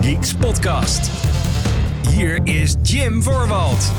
[0.00, 1.10] Geeks podcast.
[2.08, 3.90] Hier is Jim Voorwald.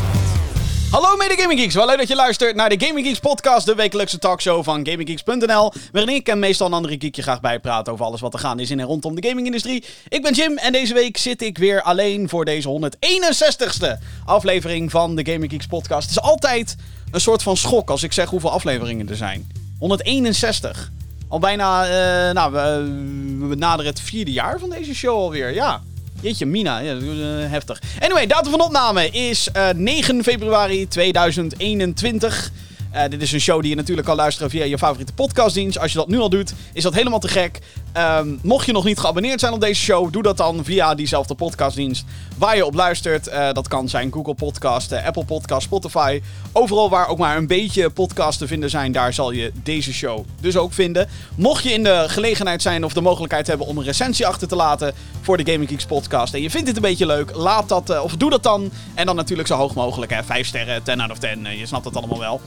[0.92, 3.76] Hallo mede Gaming Geeks, wel leuk dat je luistert naar de Gaming Geeks podcast, de
[3.76, 8.22] wekelijkse talkshow van GamingGeeks.nl, waarin ik en meestal een andere geekje graag bijpraat over alles
[8.22, 9.84] wat er gaande is in en rondom de gamingindustrie.
[10.10, 15.16] Ik ben Jim en deze week zit ik weer alleen voor deze 161ste aflevering van
[15.16, 16.10] de Gaming Geeks podcast.
[16.10, 16.76] Het is altijd
[17.12, 19.52] een soort van schok als ik zeg hoeveel afleveringen er zijn.
[19.80, 20.92] 161.
[21.34, 25.82] Al bijna, eh, nou, we, we naderen het vierde jaar van deze show alweer, ja.
[26.22, 26.80] Jeetje, Mina.
[26.80, 27.82] Ja, eh, heftig.
[28.00, 32.52] Anyway, datum van opname is eh, 9 februari 2021.
[32.94, 35.80] Eh, dit is een show die je natuurlijk kan luisteren via je favoriete podcastdienst.
[35.80, 37.60] Als je dat nu al doet, is dat helemaal te gek.
[37.92, 41.36] Ehm, mocht je nog niet geabonneerd zijn op deze show, doe dat dan via diezelfde
[41.36, 42.06] podcastdienst
[42.38, 43.28] waar je op luistert.
[43.28, 46.22] Eh, dat kan zijn Google Podcast, eh, Apple Podcast, Spotify.
[46.52, 50.26] Overal waar ook maar een beetje podcasts te vinden zijn, daar zal je deze show
[50.42, 51.08] dus ook vinden.
[51.36, 54.56] Mocht je in de gelegenheid zijn of de mogelijkheid hebben om een recensie achter te
[54.56, 58.02] laten voor de Gaming Geeks podcast en je vindt dit een beetje leuk, laat dat,
[58.02, 58.72] of doe dat dan.
[58.94, 60.24] En dan natuurlijk zo hoog mogelijk, hè.
[60.24, 62.42] 5 sterren, 10 out of 10, eh, je snapt het allemaal wel.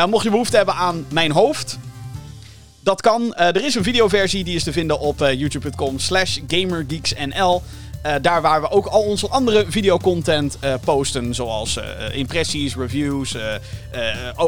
[0.00, 1.78] Eh, mocht je behoefte hebben aan mijn hoofd,
[2.80, 3.34] dat kan.
[3.34, 7.62] Eh, er is een videoversie die is te vinden op eh, youtube.com slash gamergeeksnl.
[8.02, 11.34] Eh, daar waar we ook al onze andere videocontent eh posten.
[11.34, 11.84] Zoals eh,
[12.16, 13.36] impressies, reviews,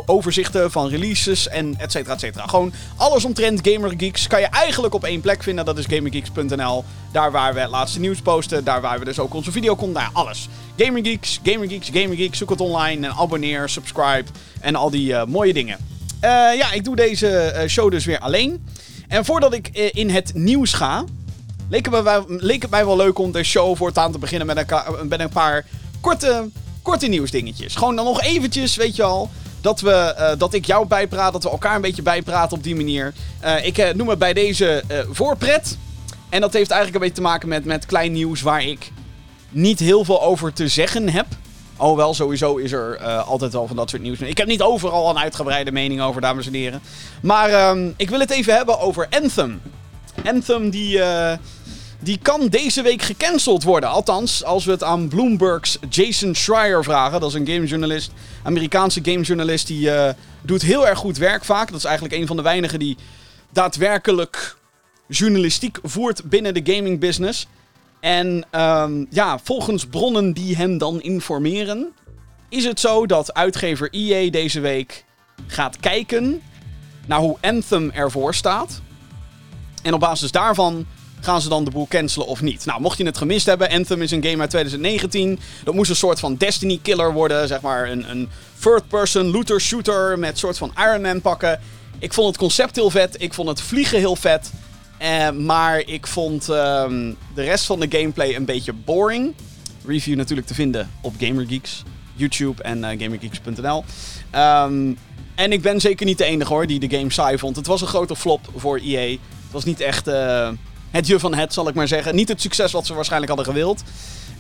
[0.06, 2.46] overzichten van releases en et cetera, et cetera.
[2.46, 5.64] Gewoon alles omtrent Gamergeeks kan je eigenlijk op één plek vinden.
[5.64, 6.84] Dat is gamergeeks.nl.
[7.12, 8.64] Daar waar we het laatste nieuws posten.
[8.64, 9.80] Daar waar we dus ook onze videocontent...
[9.92, 10.48] Nou alles.
[10.76, 12.38] Gamergeeks, Gamergeeks, Gamergeeks.
[12.38, 14.24] Zoek het online en abonneer, subscribe
[14.60, 15.78] en al die mooie dingen.
[16.56, 18.66] Ja, ik doe deze show dus weer alleen.
[19.08, 21.04] En voordat ik in het nieuws ga,
[21.68, 25.28] leek het, het mij wel leuk om de show voortaan te beginnen met een, een
[25.28, 25.66] paar
[26.00, 26.48] korte,
[26.82, 27.74] korte nieuwsdingetjes.
[27.74, 29.30] Gewoon dan nog eventjes, weet je al,
[29.62, 32.76] dat, we, eh, dat ik jou bijpraat, dat we elkaar een beetje bijpraten op die
[32.76, 33.12] manier.
[33.40, 35.78] Eh, ik eh, noem het bij deze voorpret.
[36.28, 38.92] En dat heeft eigenlijk een beetje te maken met, met klein nieuws waar ik
[39.50, 41.26] niet heel veel over te zeggen heb.
[41.76, 44.20] Alhoewel, sowieso is er altijd wel van dat soort nieuws.
[44.20, 46.80] Ik heb niet overal een uitgebreide mening over, dames en heren.
[47.22, 49.60] Maar ehm, ik wil het even hebben over Anthem.
[50.24, 51.38] Anthem die, eh,
[51.98, 53.88] die kan deze week gecanceld worden.
[53.88, 57.20] Althans, als we het aan Bloomberg's Jason Schreier vragen.
[57.20, 58.12] Dat is een gamejournalist,
[58.42, 59.66] Amerikaanse gamejournalist.
[59.66, 61.66] Die eh, doet heel erg goed werk vaak.
[61.66, 62.96] Dat is eigenlijk een van de weinigen die
[63.52, 64.56] daadwerkelijk
[65.08, 67.46] journalistiek voert binnen de gaming business.
[68.00, 71.92] En ehm, ja, volgens bronnen die hem dan informeren,
[72.48, 75.04] is het zo dat uitgever EA deze week
[75.46, 76.42] gaat kijken
[77.06, 78.80] naar hoe Anthem ervoor staat.
[79.82, 80.86] En op basis daarvan
[81.20, 82.64] gaan ze dan de boel cancelen of niet.
[82.64, 85.38] Nou, mocht je het gemist hebben, Anthem is een game uit 2019.
[85.64, 88.28] Dat moest een soort van Destiny killer worden, zeg maar een, een
[88.58, 91.60] third-person looter shooter met soort van Iron Man pakken.
[91.98, 94.52] Ik vond het concept heel vet, ik vond het vliegen heel vet.
[94.98, 99.34] Eh, maar ik vond ehm, de rest van de gameplay een beetje boring.
[99.86, 101.82] Review natuurlijk te vinden op GamerGeeks,
[102.14, 103.84] YouTube en eh, GamerGeeks.nl.
[104.30, 104.92] Ehm,
[105.34, 107.56] en ik ben zeker niet de enige hoor die de game saai vond.
[107.56, 109.16] Het was een grote flop voor EA.
[109.52, 110.48] Was niet echt eh,
[110.90, 112.14] het je van het, zal ik maar zeggen.
[112.14, 113.82] Niet het succes wat ze waarschijnlijk hadden gewild.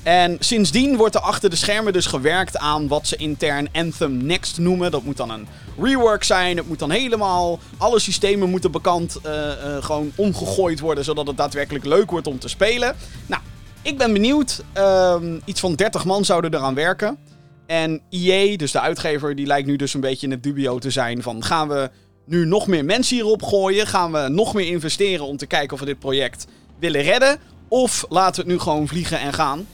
[0.02, 4.58] En sindsdien wordt er achter de schermen dus gewerkt aan wat ze intern Anthem Next
[4.58, 4.90] noemen.
[4.90, 5.46] Dat moet dan een
[5.78, 6.56] rework zijn.
[6.56, 7.58] Het moet dan helemaal.
[7.76, 11.04] Alle systemen moeten bekant eh, eh, gewoon omgegooid worden.
[11.04, 12.96] Zodat het daadwerkelijk leuk wordt om te spelen.
[13.26, 13.42] Nou,
[13.82, 14.62] ik ben benieuwd.
[14.72, 17.18] Ehm, iets van 30 man zouden eraan werken.
[17.66, 20.90] En EA, dus de uitgever, die lijkt nu dus een beetje in het dubio te
[20.90, 21.90] zijn van gaan we
[22.24, 23.86] nu nog meer mensen hierop gooien?
[23.86, 26.46] Gaan we nog meer investeren om te kijken of we dit project
[26.78, 27.38] willen redden?
[27.68, 29.66] Of laten we het nu gewoon vliegen en gaan?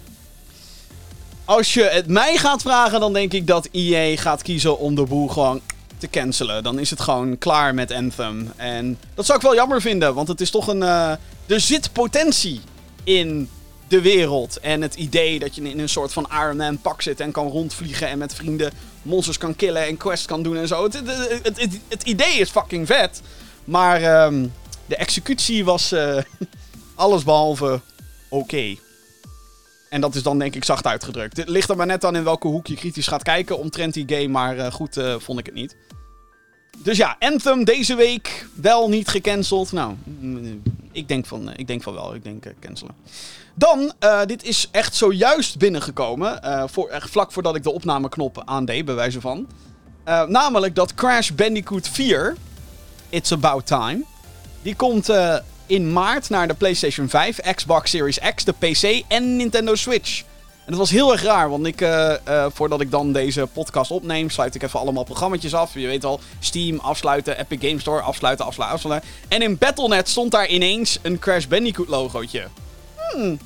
[1.45, 5.05] Als je het mij gaat vragen, dan denk ik dat EA gaat kiezen om de
[5.05, 5.61] boel gewoon
[5.99, 6.63] te cancelen.
[6.63, 8.53] Dan is het gewoon klaar met Anthem.
[8.57, 10.83] En dat zou ik wel jammer vinden, want het is toch een.
[10.83, 11.11] eh,
[11.47, 12.61] er zit potentie
[13.05, 13.49] in
[13.89, 14.61] de wereld.
[14.61, 17.49] En het idee dat je in een soort van Iron Man pak zit en kan
[17.49, 18.73] rondvliegen en met vrienden
[19.09, 20.85] monsters kan killen en quests kan doen en zo.
[20.85, 20.95] Het,
[21.43, 23.23] het, het, idee is fucking vet.
[23.65, 24.47] Maar ehm,
[24.87, 26.19] de executie was eh
[26.95, 27.81] alles behalve
[28.29, 28.77] oké.
[29.89, 31.37] En dat is dan denk ik zacht uitgedrukt.
[31.37, 34.05] Het ligt er maar net aan in welke hoek je kritisch gaat kijken omtrent die
[34.07, 35.77] game, maar eh, goed eh, vond ik het niet.
[36.79, 39.73] Dus ja, Anthem deze week wel niet gecanceld.
[39.73, 40.63] Nou, mm,
[40.93, 42.15] ik denk van, eh, ik denk van wel.
[42.15, 42.95] Ik denk eh, cancelen.
[43.55, 46.41] Dan, eh, dit is echt zojuist binnengekomen.
[46.71, 49.49] voor, echt vlak voordat ik de opnameknop aandeed, bij wijze van.
[50.27, 52.37] Namelijk dat Crash Bandicoot 4,
[53.09, 54.05] It's About Time,
[54.63, 55.13] die komt
[55.67, 60.25] in maart naar de PlayStation 5, Xbox Series X, de PC en Nintendo Switch.
[60.69, 63.91] En dat was heel erg raar, want ik, eh, eh, voordat ik dan deze podcast
[63.91, 65.75] opneem, sluit ik even allemaal programma's af.
[65.75, 69.11] Je weet al, Steam afsluiten, Epic Game Store afsluiten, afsluiten, afsluiten.
[69.29, 72.47] En in Battle.net stond daar ineens een Crash Bandicoot logootje.
[73.13, 73.39] Hmm.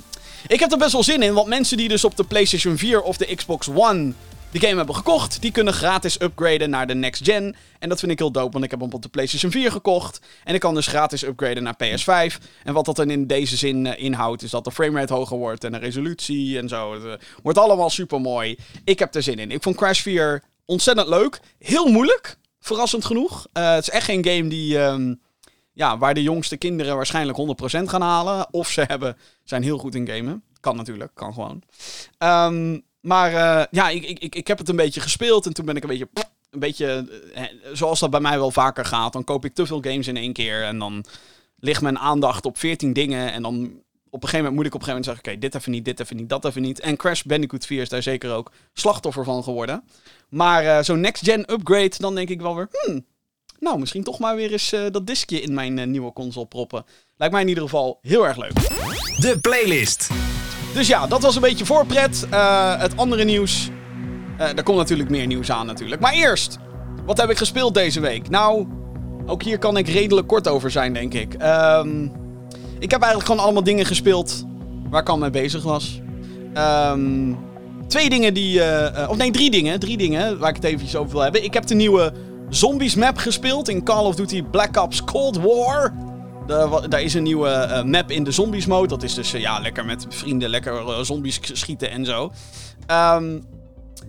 [0.47, 3.03] Ik heb er best wel zin in, want mensen die dus op de PlayStation 4
[3.03, 4.13] of de Xbox One
[4.53, 7.57] de game hebben gekocht, die kunnen gratis upgraden naar de next gen.
[7.79, 10.21] En dat vind ik heel dope, want ik heb hem op de PlayStation 4 gekocht.
[10.45, 12.37] En ik kan dus gratis upgraden naar PS5.
[12.65, 15.65] En wat dat dan in deze zin uh, inhoudt, is dat de framerate hoger wordt
[15.65, 16.95] en de resolutie en zo.
[16.95, 17.13] Het uh,
[17.43, 18.59] wordt allemaal super mooi.
[18.85, 19.51] Ik heb er zin in.
[19.51, 21.41] Ik vond Crash 4 ontzettend leuk.
[21.59, 23.47] Heel moeilijk, verrassend genoeg.
[23.53, 24.79] Uh, het is echt geen game die.
[24.79, 25.21] Um,
[25.75, 28.47] ja, waar de jongste kinderen waarschijnlijk 100% gaan halen.
[28.51, 30.43] Of ze hebben, zijn heel goed in gamen.
[30.61, 31.63] Kan natuurlijk, kan gewoon.
[32.19, 35.77] Um, maar uh, ja, ik, ik, ik heb het een beetje gespeeld en toen ben
[35.77, 36.09] ik een beetje,
[36.51, 39.81] een beetje, uh, zoals dat bij mij wel vaker gaat, dan koop ik te veel
[39.81, 41.05] games in één keer en dan
[41.59, 43.55] ligt mijn aandacht op 14 dingen en dan
[44.11, 45.85] op een gegeven moment moet ik op een gegeven moment zeggen, oké, dit even niet,
[45.85, 46.81] dit even niet, dat even niet.
[46.81, 49.85] En Crash Bandicoot 4 is daar zeker ook slachtoffer van geworden.
[50.29, 53.07] Maar uh, zo'n next-gen upgrade, dan denk ik wel weer, hmm,
[53.59, 56.85] nou, misschien toch maar weer eens dat diskje in mijn nieuwe console proppen.
[57.17, 58.53] Lijkt mij in ieder geval heel erg leuk.
[59.21, 60.11] De playlist.
[60.75, 62.27] Dus ja, dat was een beetje voorpret.
[62.33, 63.71] Uh, het andere nieuws.
[64.41, 66.01] Uh, er komt natuurlijk meer nieuws aan natuurlijk.
[66.01, 66.59] Maar eerst,
[67.07, 68.29] wat heb ik gespeeld deze week?
[68.29, 68.67] Nou,
[69.27, 71.35] ook hier kan ik redelijk kort over zijn, denk ik.
[71.43, 72.13] Um,
[72.79, 74.45] ik heb eigenlijk gewoon allemaal dingen gespeeld
[74.91, 76.01] waar ik al mee bezig was.
[76.57, 77.39] Um,
[77.89, 78.59] twee dingen die...
[78.59, 79.81] Uh, of nee, drie dingen.
[79.81, 81.45] Drie dingen waar ik het even over wil hebben.
[81.45, 82.13] Ik heb de nieuwe
[82.49, 85.95] Zombies map gespeeld in Call of Duty Black Ops Cold War.
[86.47, 88.89] Daar is een nieuwe uh, map in de zombies mode.
[88.89, 92.33] Dat is dus uh, ja, lekker met vrienden, lekker uh, zombies schieten en zo.
[92.91, 93.45] Um,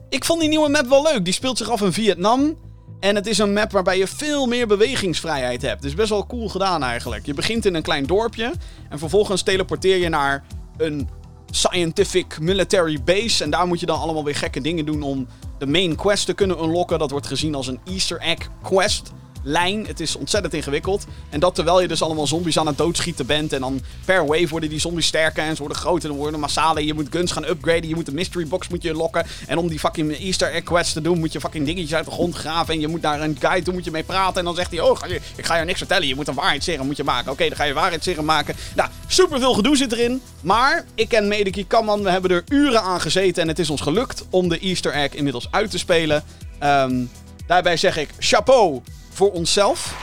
[0.09, 1.25] ik vond die nieuwe map wel leuk.
[1.25, 2.57] Die speelt zich af in Vietnam.
[2.99, 5.81] En het is een map waarbij je veel meer bewegingsvrijheid hebt.
[5.81, 7.25] Dus best wel cool gedaan eigenlijk.
[7.25, 8.53] Je begint in een klein dorpje.
[8.89, 10.43] En vervolgens teleporteer je naar
[10.77, 11.09] een
[11.49, 13.43] scientific military base.
[13.43, 15.27] En daar moet je dan allemaal weer gekke dingen doen om
[15.57, 16.99] de main quest te kunnen unlocken.
[16.99, 19.11] Dat wordt gezien als een Easter egg quest
[19.43, 19.85] lijn.
[19.87, 21.05] Het is ontzettend ingewikkeld.
[21.29, 23.53] En dat terwijl je dus allemaal zombies aan het doodschieten bent.
[23.53, 26.85] En dan per wave worden die zombies sterker en ze worden groter en worden massale.
[26.85, 27.87] Je moet guns gaan upgraden.
[27.87, 29.25] Je moet de mystery box moet je lokken.
[29.47, 32.11] En om die fucking Easter egg quest te doen moet je fucking dingetjes uit de
[32.11, 32.73] grond graven.
[32.73, 34.39] En je moet naar een guide toe moet je mee praten.
[34.39, 34.97] En dan zegt hij, oh
[35.35, 36.07] ik ga je niks vertellen.
[36.07, 37.31] Je moet een waarheidsserum moet je maken.
[37.31, 38.55] Oké, dan ga je waarheidsserum maken.
[38.75, 40.21] Nou, super veel gedoe zit erin.
[40.41, 43.41] Maar ik en Medeki Kamman, we hebben er uren aan gezeten.
[43.41, 46.23] En het is ons gelukt om de Easter egg inmiddels uit te spelen.
[46.63, 47.09] Um,
[47.47, 48.81] daarbij zeg ik chapeau
[49.13, 49.95] voor onszelf.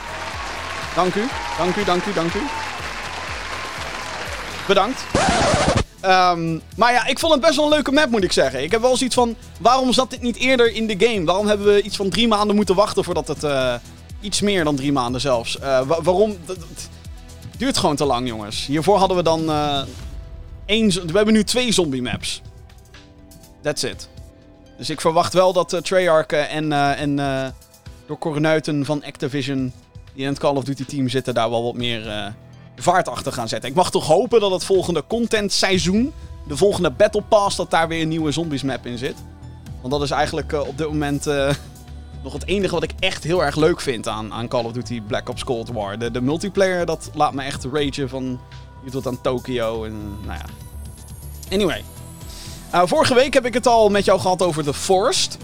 [0.95, 1.27] Dank u,
[1.57, 2.39] dank u, dank u, dank u.
[4.67, 5.03] Bedankt.
[6.05, 8.63] Um, maar ja, ik vond het best wel een leuke map, moet ik zeggen.
[8.63, 11.25] Ik heb wel zoiets van, waarom zat dit niet eerder in de game?
[11.25, 13.43] Waarom hebben we iets van drie maanden moeten wachten voordat het...
[13.43, 13.73] Uh,
[14.21, 15.57] iets meer dan drie maanden zelfs.
[15.59, 16.37] Wa waarom?
[17.57, 18.65] Duurt gewoon te lang, jongens.
[18.65, 19.49] Hiervoor hadden we dan...
[19.49, 19.81] Uh,
[20.65, 22.41] één, we hebben nu twee zombie maps.
[23.61, 24.09] That's it.
[24.77, 26.71] Dus ik verwacht wel dat Treyarch en...
[26.97, 27.19] en
[28.19, 29.73] door van Activision
[30.13, 32.25] die in het Call of Duty team zitten, daar wel wat meer uh,
[32.75, 33.69] vaart achter gaan zetten.
[33.69, 36.13] Ik mag toch hopen dat het volgende content seizoen,
[36.47, 39.15] de volgende Battle Pass, dat daar weer een nieuwe zombies map in zit.
[39.81, 41.49] Want dat is eigenlijk uh, op dit moment uh,
[42.23, 45.01] nog het enige wat ik echt heel erg leuk vind aan, aan Call of Duty
[45.01, 46.11] Black Ops Cold War.
[46.11, 48.39] De, multiplayer, dat laat me echt ragen van
[48.83, 50.45] je tot aan Tokio en nou ja.
[51.51, 51.83] Anyway.
[52.87, 55.37] vorige week heb ik het al met jou gehad over The Forest.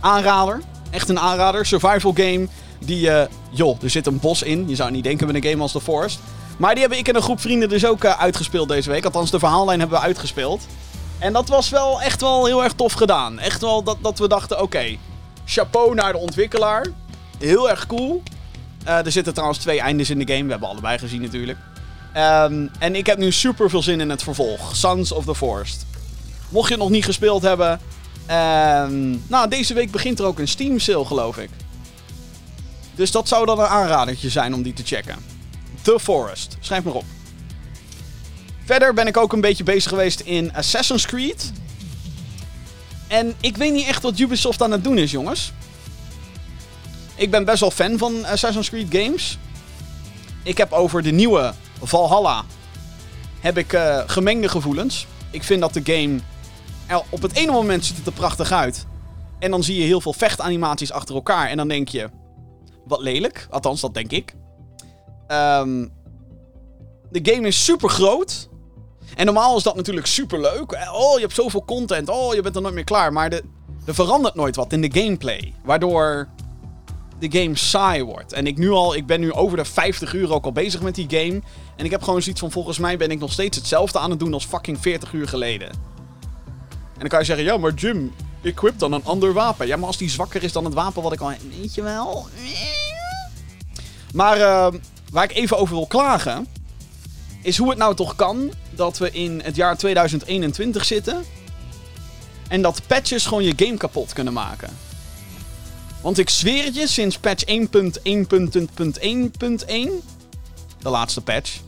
[0.00, 0.60] Aanrader.
[0.94, 1.66] Echt een aanrader.
[1.66, 2.48] Survival game.
[2.78, 4.68] Die, uh, joh, er zit een bos in.
[4.68, 6.18] Je zou niet denken met een game als The Forest.
[6.56, 9.04] Maar die hebben ik en een groep vrienden dus ook uh, uitgespeeld deze week.
[9.04, 10.66] Althans, de verhaallijn hebben we uitgespeeld.
[11.18, 13.38] En dat was wel echt wel heel erg tof gedaan.
[13.38, 14.96] Echt wel dat, dat we dachten, oké,
[15.44, 16.86] chapeau naar de ontwikkelaar.
[17.38, 18.22] Heel erg cool.
[18.86, 20.44] Uh, er zitten trouwens twee eindes in de game.
[20.44, 21.58] We hebben allebei gezien natuurlijk.
[22.16, 24.76] Um, en ik heb nu super veel zin in het vervolg.
[24.76, 25.86] Sons of the Forest.
[26.48, 27.80] Mocht je het nog niet gespeeld hebben,
[28.30, 31.50] Um, nou, deze week begint er ook een Steam sale, geloof ik.
[32.94, 35.16] Dus dat zou dan een aanradertje zijn om die te checken.
[35.82, 36.56] The Forest.
[36.60, 37.04] Schrijf maar op.
[38.64, 41.52] Verder ben ik ook een beetje bezig geweest in Assassin's Creed.
[43.06, 45.52] En ik weet niet echt wat Ubisoft aan het doen is, jongens.
[47.14, 49.38] Ik ben best wel fan van Assassin's Creed games.
[50.42, 51.52] Ik heb over de nieuwe
[51.82, 52.44] Valhalla
[53.40, 55.06] heb ik uh, gemengde gevoelens.
[55.30, 56.18] Ik vind dat de game
[57.08, 58.86] op het ene moment ziet het er prachtig uit.
[59.38, 61.48] En dan zie je heel veel vechtanimaties achter elkaar.
[61.48, 62.10] En dan denk je,
[62.84, 63.46] wat lelijk.
[63.50, 64.34] Althans, dat denk ik.
[65.28, 65.92] Um,
[67.10, 68.48] de game is super groot.
[69.16, 70.72] En normaal is dat natuurlijk super leuk.
[70.92, 72.08] Oh, je hebt zoveel content.
[72.08, 73.12] Oh, je bent er nooit meer klaar.
[73.12, 73.42] Maar de,
[73.84, 75.54] er verandert nooit wat in de gameplay.
[75.64, 76.28] Waardoor
[77.18, 78.32] de game saai wordt.
[78.32, 80.94] En ik, nu al, ik ben nu over de 50 uur ook al bezig met
[80.94, 81.42] die game.
[81.76, 84.18] En ik heb gewoon zoiets van, volgens mij ben ik nog steeds hetzelfde aan het
[84.18, 85.93] doen als fucking 40 uur geleden.
[86.94, 89.66] En dan kan je zeggen, ja, maar Jim, equip dan een ander wapen.
[89.66, 91.32] Ja, maar als die zwakker is dan het wapen wat ik al...
[91.60, 92.28] Weet je wel?
[94.12, 94.68] Maar uh,
[95.10, 96.46] waar ik even over wil klagen...
[97.42, 101.24] is hoe het nou toch kan dat we in het jaar 2021 zitten.
[102.48, 104.70] En dat patches gewoon je game kapot kunnen maken.
[106.00, 107.56] Want ik zweer het je, sinds patch 1.1.1.1,
[110.78, 111.60] de laatste patch,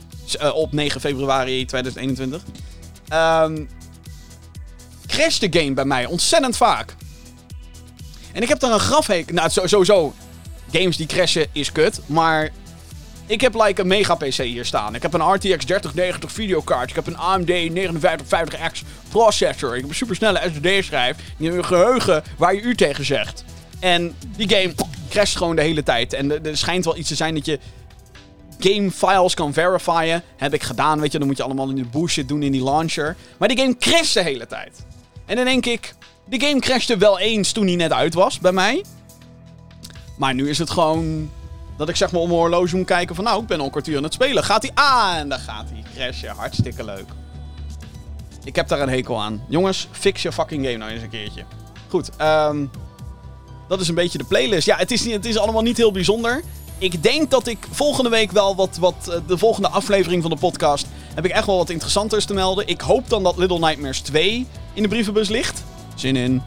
[0.42, 2.42] uh, op 9 februari 2021,
[3.12, 3.68] um,
[5.06, 6.94] crasht de game bij mij ontzettend vaak.
[8.32, 9.32] En ik heb daar een grafheek.
[9.32, 10.14] Nou, sowieso.
[10.72, 12.00] Games die crashen is kut.
[12.06, 12.50] Maar
[13.26, 14.94] ik heb like een mega PC hier staan.
[14.94, 16.90] Ik heb een RTX 3090 videokaart.
[16.90, 19.74] Ik heb een AMD 5950X processor.
[19.74, 21.16] Ik heb een supersnelle SSD-schijf.
[21.38, 23.44] Een geheugen waar je u tegen zegt.
[23.78, 24.74] En die game
[25.08, 26.12] crasht gewoon de hele tijd.
[26.12, 27.58] En er schijnt wel iets te zijn dat je
[28.58, 30.22] game files kan verifyen.
[30.36, 31.18] Heb ik gedaan, weet je.
[31.18, 33.16] Dan moet je allemaal in die bullshit doen in die launcher.
[33.38, 34.84] Maar die game crasht de hele tijd.
[35.26, 38.52] En dan denk ik, die game crashte wel eens toen hij net uit was bij
[38.52, 38.84] mij.
[40.16, 41.30] Maar nu is het gewoon
[41.76, 43.70] dat ik zeg maar om mijn horloge moet kijken van nou, ik ben al een
[43.70, 44.44] kwartier aan het spelen.
[44.44, 45.16] Gaat hij aan?
[45.16, 46.36] En dan gaat hij crashen.
[46.36, 47.06] Hartstikke leuk.
[48.44, 49.44] Ik heb daar een hekel aan.
[49.48, 51.44] Jongens, fix je fucking game nou eens een keertje.
[51.88, 52.70] Goed, um,
[53.68, 54.66] dat is een beetje de playlist.
[54.66, 56.42] Ja, het is, het is allemaal niet heel bijzonder.
[56.78, 59.08] Ik denk dat ik volgende week wel wat, wat.
[59.08, 60.86] Eh, de volgende aflevering van de podcast.
[61.14, 62.66] heb ik echt wel wat interessanters te melden.
[62.66, 65.64] Ik hoop dan dat Little Nightmares 2 in de brievenbus ligt.
[65.94, 66.42] Zin in.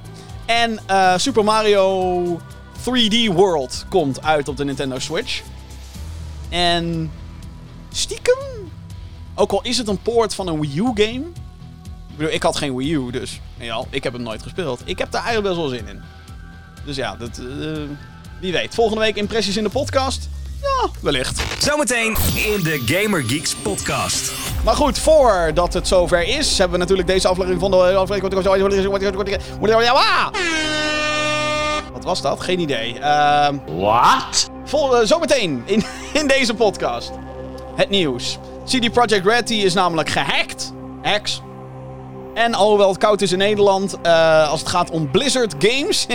[0.45, 2.39] En uh, Super Mario
[2.79, 5.41] 3D World komt uit op de Nintendo Switch.
[6.50, 7.12] En
[7.91, 8.38] stiekem,
[9.36, 11.25] ook al is het een poort van een Wii U game.
[12.09, 14.81] Ik bedoel, ik had geen Wii U, dus ja, ik heb hem nooit gespeeld.
[14.86, 16.01] Ik heb daar eigenlijk best wel zin in.
[16.86, 17.77] Dus ja, dat, uh,
[18.39, 18.74] wie weet.
[18.74, 20.29] Volgende week impressies in de podcast.
[20.62, 21.42] Ja, wellicht.
[21.60, 24.32] Zometeen in de Gamer Geeks podcast.
[24.63, 27.78] Maar goed, voordat het zover is, hebben we natuurlijk deze aflevering van de...
[31.94, 32.39] Wat was dat?
[32.42, 32.96] Geen idee.
[33.00, 33.48] Uh,
[33.80, 34.50] Wat?
[34.66, 35.84] Vol, uh, zometeen in,
[36.20, 37.12] in deze podcast.
[37.75, 38.38] Het nieuws.
[38.66, 40.74] CD Projekt Red die is namelijk gehackt.
[41.01, 41.42] Hacks.
[42.34, 46.06] En alhoewel het koud is in Nederland, uh, als het gaat om Blizzard Games.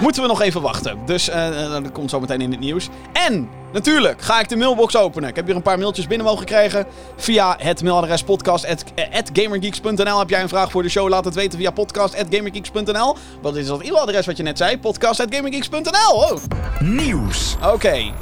[0.00, 0.98] Moeten we nog even wachten.
[1.06, 2.88] Dus uh, dat komt zo meteen in het nieuws.
[3.12, 5.28] En natuurlijk ga ik de mailbox openen.
[5.28, 6.86] Ik heb hier een paar mailtjes binnen mogen krijgen.
[7.16, 10.18] Via het mailadres podcast.gamergeeks.nl.
[10.18, 11.08] Heb jij een vraag voor de show?
[11.08, 13.16] Laat het weten via podcast.gamergeeks.nl.
[13.42, 14.78] Wat is dat e-mailadres wat je net zei?
[14.78, 16.14] Podcast.gamergeeks.nl.
[16.14, 16.36] Oh.
[16.80, 17.56] Nieuws.
[17.72, 18.12] Oké.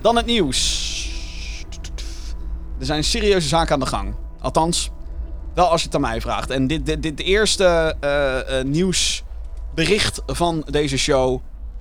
[0.00, 0.80] Dan het nieuws.
[2.78, 4.14] Er zijn serieuze zaken aan de gang.
[4.40, 4.90] Althans,
[5.54, 6.50] wel als je het aan mij vraagt.
[6.50, 9.22] En dit, dit, dit eerste uh, uh, nieuws
[9.74, 11.40] bericht van deze show.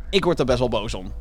[0.10, 1.14] Ik word er best wel boos om.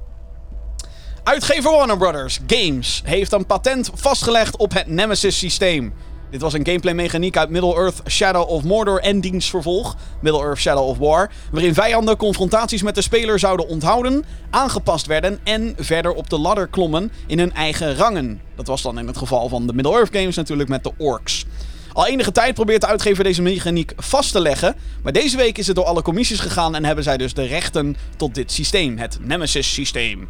[1.22, 5.92] Uitgever Warner Brothers Games heeft een patent vastgelegd op het Nemesis-systeem.
[6.30, 11.30] Dit was een gameplay-mechaniek uit Middle-earth Shadow of Mordor en dienstvervolg, Middle-earth Shadow of War,
[11.52, 16.68] waarin vijanden confrontaties met de speler zouden onthouden, aangepast werden en verder op de ladder
[16.68, 18.40] klommen in hun eigen rangen.
[18.56, 21.44] Dat was dan in het geval van de Middle-earth games natuurlijk met de orks.
[21.92, 24.74] Al enige tijd probeert de uitgever deze mechaniek vast te leggen.
[25.02, 27.96] Maar deze week is het door alle commissies gegaan en hebben zij dus de rechten
[28.16, 30.28] tot dit systeem, het Nemesis-systeem.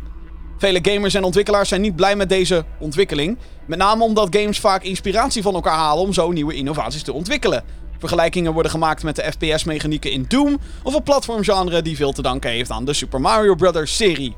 [0.59, 3.39] Vele gamers en ontwikkelaars zijn niet blij met deze ontwikkeling.
[3.67, 7.65] Met name omdat games vaak inspiratie van elkaar halen om zo nieuwe innovaties te ontwikkelen.
[7.99, 12.51] Vergelijkingen worden gemaakt met de FPS-mechanieken in Doom of een platformgenre die veel te danken
[12.51, 13.97] heeft aan de Super Mario Bros.
[13.97, 14.37] serie.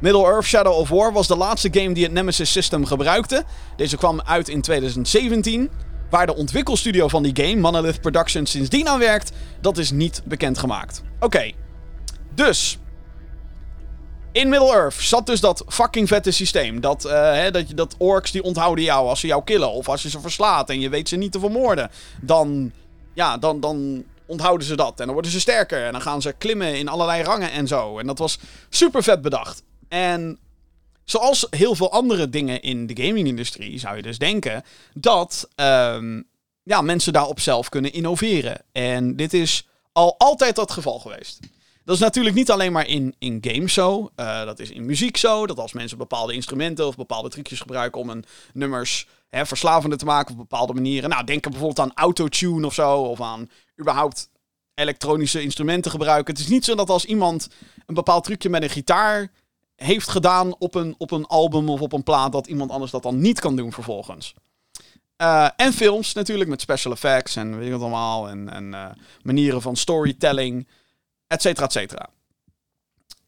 [0.00, 3.44] Middle-earth Shadow of War was de laatste game die het Nemesis System gebruikte.
[3.76, 5.70] Deze kwam uit in 2017.
[6.10, 11.02] Waar de ontwikkelstudio van die game, Monolith Productions, sindsdien aan werkt, dat is niet bekendgemaakt.
[11.20, 11.52] Oké,
[12.34, 12.78] dus.
[14.32, 16.80] In Middle-earth zat dus dat fucking vette systeem.
[16.80, 19.70] Dat, uh, hè, dat, dat orks die onthouden jou als ze jou killen.
[19.70, 21.90] Of als je ze verslaat en je weet ze niet te vermoorden.
[22.20, 22.72] Dan,
[23.14, 25.00] ja, dan, dan onthouden ze dat.
[25.00, 25.84] En dan worden ze sterker.
[25.84, 27.98] En dan gaan ze klimmen in allerlei rangen en zo.
[27.98, 28.38] En dat was
[28.68, 29.62] super vet bedacht.
[29.88, 30.38] En
[31.10, 34.62] Zoals heel veel andere dingen in de gaming-industrie zou je dus denken
[34.94, 36.28] dat um,
[36.62, 38.62] ja, mensen daarop zelf kunnen innoveren.
[38.72, 41.38] En dit is al altijd dat geval geweest.
[41.84, 44.10] Dat is natuurlijk niet alleen maar in, in games zo.
[44.16, 45.46] Uh, dat is in muziek zo.
[45.46, 50.04] Dat als mensen bepaalde instrumenten of bepaalde trucjes gebruiken om een nummers hè, verslavender te
[50.04, 51.10] maken op bepaalde manieren.
[51.10, 53.00] Nou, denk bijvoorbeeld aan autotune of zo.
[53.00, 53.50] Of aan
[53.80, 54.28] überhaupt
[54.74, 56.34] elektronische instrumenten gebruiken.
[56.34, 57.48] Het is niet zo dat als iemand
[57.86, 59.30] een bepaald trucje met een gitaar
[59.78, 63.02] heeft gedaan op een, op een album of op een plaat, dat iemand anders dat
[63.02, 64.34] dan niet kan doen vervolgens.
[65.22, 68.28] Uh, en films natuurlijk met special effects en weet wat allemaal.
[68.28, 68.86] En, en uh,
[69.22, 70.68] manieren van storytelling,
[71.26, 72.08] et cetera, et cetera.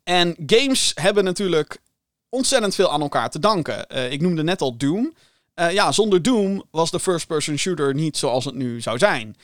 [0.03, 1.81] En games hebben natuurlijk
[2.29, 3.87] ontzettend veel aan elkaar te danken.
[3.89, 5.15] Uh, ik noemde net al Doom.
[5.55, 9.37] ja, zonder Doom was de first-person shooter niet zoals het nu zou zijn.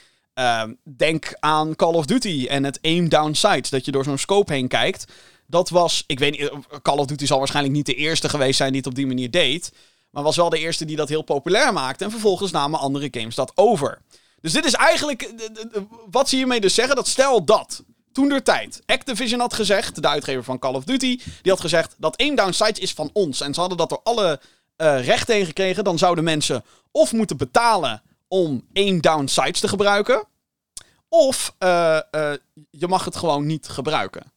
[0.82, 3.70] denk aan Call of Duty en het aim down sights.
[3.70, 5.12] Dat je door zo'n scope heen kijkt
[5.46, 6.50] Dat was, ik weet niet,
[6.82, 9.30] Call of Duty zal waarschijnlijk niet de eerste geweest zijn die het op die manier
[9.30, 9.72] deed.
[10.10, 12.04] Maar was wel de eerste die dat heel populair maakte.
[12.04, 14.02] En vervolgens namen andere games dat over.
[14.40, 15.34] Dus dit is eigenlijk,
[16.10, 20.08] wat ze hiermee dus zeggen, dat stel dat toen der tijd Activision had gezegd, de
[20.08, 23.40] uitgever van Call of Duty, die had gezegd dat aim down is van ons.
[23.40, 24.40] En ze hadden dat door alle
[24.76, 25.84] uh, rechten heen gekregen.
[25.84, 30.24] Dan zouden mensen of moeten betalen om aim down te gebruiken.
[31.08, 32.32] Of uh, uh,
[32.70, 34.32] je mag het gewoon niet gebruiken.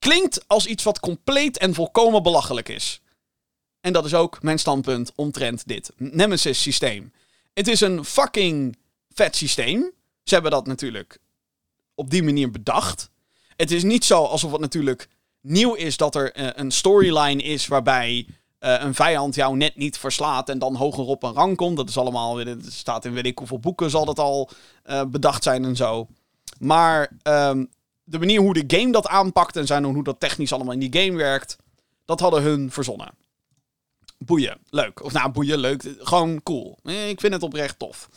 [0.00, 3.00] Klinkt als iets wat compleet en volkomen belachelijk is.
[3.80, 7.12] En dat is ook mijn standpunt omtrent dit Nemesis systeem.
[7.52, 8.76] Het is een fucking
[9.08, 9.92] vet systeem.
[10.22, 11.18] Ze hebben dat natuurlijk
[11.94, 13.10] op die manier bedacht.
[13.56, 15.08] Het is niet zo alsof het natuurlijk
[15.40, 18.26] nieuw is dat er uh, een storyline is waarbij
[18.60, 21.76] uh, een vijand jou net niet verslaat en dan hoger op een rang komt.
[21.76, 24.50] Dat is allemaal, het staat in weet ik hoeveel boeken zal dat al
[24.86, 26.06] uh, bedacht zijn en zo.
[26.58, 27.68] Maar um,
[28.10, 31.02] de manier hoe de game dat aanpakt en zijn hoe dat technisch allemaal in die
[31.02, 31.56] game werkt,
[32.04, 33.10] dat hadden hun verzonnen.
[34.18, 35.04] Boeien, leuk.
[35.04, 35.94] Of nou, boeien, leuk.
[35.98, 36.78] Gewoon cool.
[36.84, 38.08] Ik vind het oprecht tof.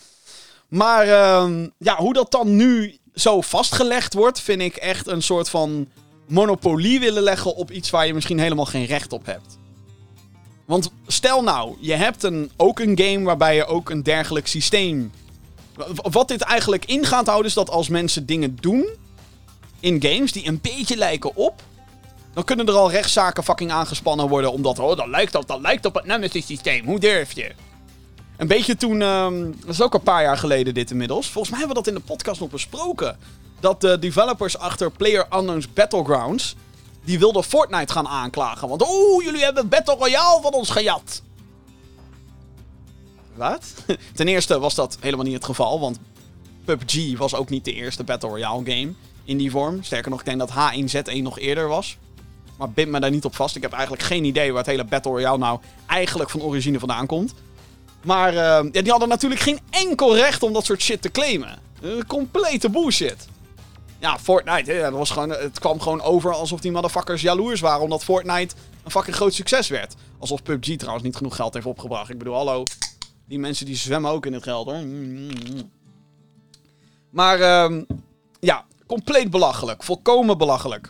[0.67, 5.49] Maar uh, ja, hoe dat dan nu zo vastgelegd wordt, vind ik echt een soort
[5.49, 5.87] van
[6.27, 9.57] monopolie willen leggen op iets waar je misschien helemaal geen recht op hebt.
[10.65, 15.11] Want stel nou, je hebt een, ook een game waarbij je ook een dergelijk systeem.
[15.95, 19.01] Wat dit eigenlijk in gaat houden, is dat als mensen dingen doen
[19.83, 21.61] in games die een beetje lijken op.
[22.33, 24.51] Dan kunnen er al rechtszaken fucking aangespannen worden.
[24.51, 26.85] Omdat, oh, dat lijkt op, dat lijkt op het Nemesis systeem.
[26.85, 27.51] Hoe durf je?
[28.37, 31.29] Een beetje toen, um, dat is ook een paar jaar geleden dit inmiddels.
[31.29, 33.17] Volgens mij hebben we dat in de podcast nog besproken.
[33.59, 36.55] Dat de developers achter PlayerUnknown's Battlegrounds,
[37.05, 38.67] die wilden Fortnite gaan aanklagen.
[38.67, 41.21] Want oeh, jullie hebben Battle Royale van ons gejat.
[43.35, 43.73] Wat?
[44.15, 45.99] Ten eerste was dat helemaal niet het geval, want
[46.65, 48.93] PUBG was ook niet de eerste Battle Royale game
[49.25, 49.83] in die vorm.
[49.83, 51.97] Sterker nog, ik denk dat H1Z1 nog eerder was.
[52.57, 53.55] Maar bind me daar niet op vast.
[53.55, 57.05] Ik heb eigenlijk geen idee waar het hele Battle Royale nou eigenlijk van origine vandaan
[57.05, 57.33] komt.
[58.03, 58.39] Maar uh,
[58.71, 61.59] ja, die hadden natuurlijk geen enkel recht om dat soort shit te claimen.
[61.83, 63.27] Uh, complete bullshit.
[63.99, 68.03] Ja, Fortnite, dat was gewoon, het kwam gewoon over alsof die motherfuckers jaloers waren omdat
[68.03, 69.95] Fortnite een fucking groot succes werd.
[70.19, 72.09] Alsof PUBG trouwens niet genoeg geld heeft opgebracht.
[72.09, 72.63] Ik bedoel, hallo,
[73.25, 74.83] die mensen die zwemmen ook in het geld hoor.
[77.09, 77.81] Maar uh,
[78.39, 79.83] ja, compleet belachelijk.
[79.83, 80.89] Volkomen belachelijk.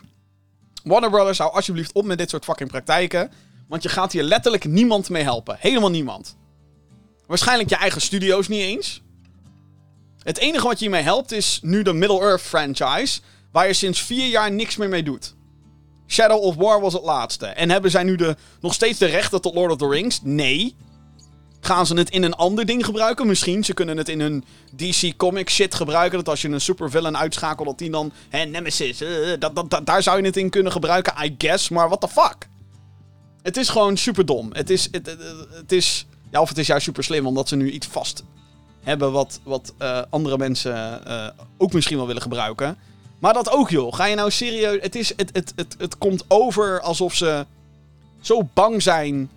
[0.84, 3.30] Warner Brothers, hou alsjeblieft op met dit soort fucking praktijken.
[3.68, 5.56] Want je gaat hier letterlijk niemand mee helpen.
[5.58, 6.36] Helemaal niemand.
[7.26, 9.02] Waarschijnlijk je eigen studio's niet eens.
[10.18, 13.20] Het enige wat je hiermee helpt is nu de Middle-earth franchise.
[13.52, 15.34] Waar je sinds vier jaar niks meer mee doet.
[16.06, 17.46] Shadow of War was het laatste.
[17.46, 20.20] En hebben zij nu de, nog steeds de rechten tot Lord of the Rings?
[20.22, 20.76] Nee.
[21.64, 23.26] Gaan ze het in een ander ding gebruiken?
[23.26, 23.64] Misschien.
[23.64, 24.44] Ze kunnen het in hun
[24.76, 26.18] DC comic shit gebruiken.
[26.18, 28.12] Dat als je een supervillain uitschakelt, dat die dan...
[28.28, 29.02] Hé, Nemesis.
[29.02, 31.68] Uh, dat, dat, dat, daar zou je het in kunnen gebruiken, I guess.
[31.68, 32.48] Maar what the fuck?
[33.42, 34.50] Het is gewoon super dom.
[34.52, 34.88] Het is...
[34.90, 35.16] Het,
[35.50, 38.24] het, is ja, of het is juist super slim, omdat ze nu iets vast
[38.82, 41.00] hebben wat, wat uh, andere mensen
[41.56, 42.76] ook misschien wel willen gebruiken.
[43.18, 43.94] Maar dat ook, joh.
[43.94, 44.82] Ga je nou serieus...
[44.82, 47.46] Het, is, het, het, het, het komt over alsof ze
[48.20, 49.30] zo bang zijn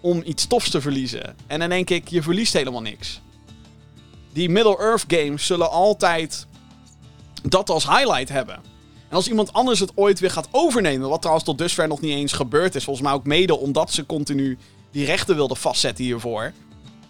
[0.00, 1.36] om iets tofs te verliezen.
[1.46, 3.20] En dan denk ik, je verliest helemaal niks.
[4.32, 6.46] Die Middle-earth games zullen altijd
[7.42, 8.54] dat als highlight hebben.
[9.08, 12.14] En als iemand anders het ooit weer gaat overnemen, wat trouwens tot dusver nog niet
[12.14, 14.58] eens gebeurd is, volgens mij ook mede omdat ze continu
[14.90, 16.52] die rechten wilden vastzetten hiervoor.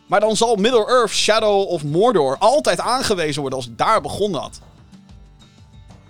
[0.07, 4.61] Maar dan zal Middle-earth, Shadow of Mordor altijd aangewezen worden als daar begon dat.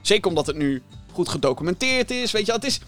[0.00, 2.52] Zeker omdat het nu goed gedocumenteerd is, weet je.
[2.52, 2.80] Het is,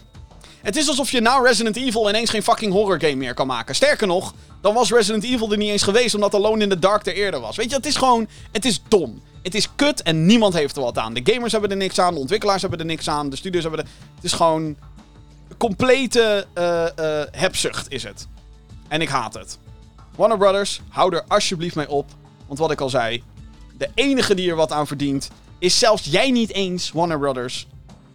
[0.63, 3.75] het is alsof je na Resident Evil ineens geen fucking horror game meer kan maken.
[3.75, 7.07] Sterker nog, dan was Resident Evil er niet eens geweest omdat Alone in the Dark
[7.07, 7.57] er eerder was.
[7.57, 9.23] Weet je, het is gewoon, het is dom.
[9.43, 11.15] Het is kut en niemand heeft er wat aan.
[11.15, 13.81] De gamers hebben er niks aan, de ontwikkelaars hebben er niks aan, de studios hebben
[13.81, 13.91] er...
[14.15, 14.77] Het is gewoon
[15.59, 18.29] complete uh, uh, hebzucht is het.
[18.89, 19.59] En ik haat het.
[20.17, 22.11] Warner Brothers, hou er alsjeblieft mee op.
[22.47, 23.23] Want wat ik al zei,
[23.79, 27.67] de enige die er wat aan verdient, is zelfs jij niet eens, Warner Brothers.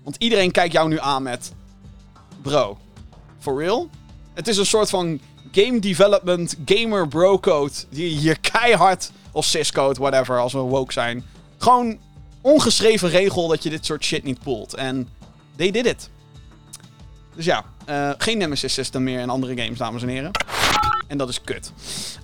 [0.03, 1.53] Want iedereen kijkt jou nu aan met...
[2.45, 2.77] Bro,
[3.39, 3.89] for real?
[4.33, 5.19] Het is een soort van
[5.51, 7.73] game development, gamer bro code.
[7.89, 11.25] Die hier keihard, of syscode, whatever, als we woke zijn.
[11.57, 11.97] Gewoon
[12.41, 14.73] ongeschreven regel dat je dit soort shit niet poelt.
[14.73, 15.09] En
[15.55, 16.09] they did it.
[17.35, 20.31] Dus ja, uh, geen Nemesis System meer in andere games, dames en heren.
[21.07, 21.71] En dat is kut.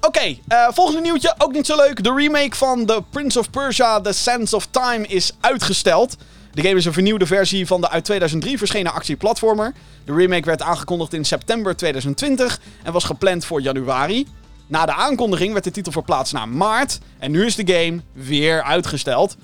[0.01, 2.03] Oké, uh, volgende nieuwtje, ook niet zo leuk.
[2.03, 6.17] De remake van The Prince of Persia, The Sands of Time, is uitgesteld.
[6.53, 9.73] De game is een vernieuwde versie van de uit 2003 verschenen actieplatformer.
[10.05, 14.27] De remake werd aangekondigd in september 2020 en was gepland voor januari.
[14.67, 16.99] Na de aankondiging werd de titel verplaatst naar maart.
[17.19, 19.35] En nu is de game weer uitgesteld.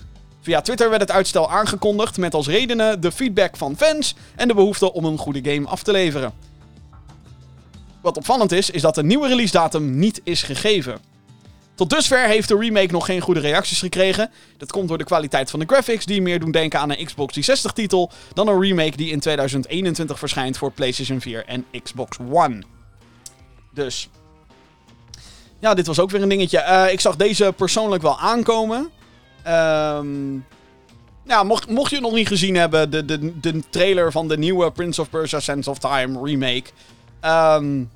[0.41, 4.53] Via Twitter werd het uitstel aangekondigd met als redenen de feedback van fans en de
[4.53, 6.33] behoefte om een goede game af te leveren.
[8.01, 10.99] Wat opvallend is, is dat de nieuwe release datum niet is gegeven.
[11.77, 14.31] Tot dusver heeft de remake nog geen goede reacties gekregen.
[14.57, 17.33] Dat komt door de kwaliteit van de graphics, die meer doen denken aan een Xbox
[17.33, 22.63] 360 titel dan een remake die in 2021 verschijnt voor PlayStation 4 en Xbox One.
[23.73, 24.09] Dus.
[25.59, 26.59] Ja, dit was ook weer een dingetje.
[26.59, 28.89] Uh, ik zag deze persoonlijk wel aankomen.
[29.47, 30.45] Um,
[31.25, 34.37] ja, mocht, mocht je het nog niet gezien hebben, de, de, de trailer van de
[34.37, 36.69] nieuwe Prince of Persia Sense of Time remake.
[37.21, 37.91] Um,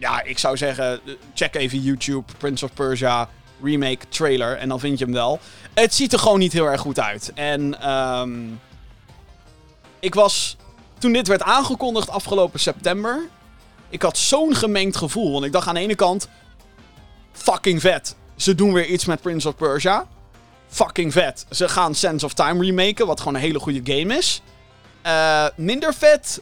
[0.00, 1.00] ja, ik zou zeggen,
[1.34, 3.28] check even YouTube, Prince of Persia
[3.62, 5.40] remake trailer en dan vind je hem wel.
[5.74, 7.32] Het ziet er gewoon niet heel erg goed uit.
[7.34, 8.60] En um,
[10.00, 10.56] ik was,
[10.98, 13.28] toen dit werd aangekondigd afgelopen september,
[13.88, 15.32] ik had zo'n gemengd gevoel.
[15.32, 16.28] Want ik dacht aan de ene kant,
[17.32, 18.16] fucking vet.
[18.36, 20.06] Ze doen weer iets met Prince of Persia.
[20.68, 21.46] Fucking vet.
[21.50, 24.42] Ze gaan Sense of Time remaken, wat gewoon een hele goede game is.
[25.06, 26.40] Uh, minder vet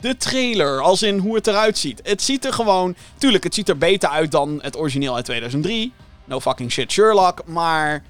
[0.00, 2.00] de trailer, als in hoe het eruit ziet.
[2.02, 2.94] Het ziet er gewoon...
[3.18, 5.92] Tuurlijk, het ziet er beter uit dan het origineel uit 2003.
[6.24, 8.02] No fucking shit Sherlock, maar...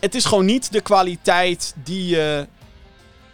[0.00, 2.46] Het is gewoon niet de kwaliteit die je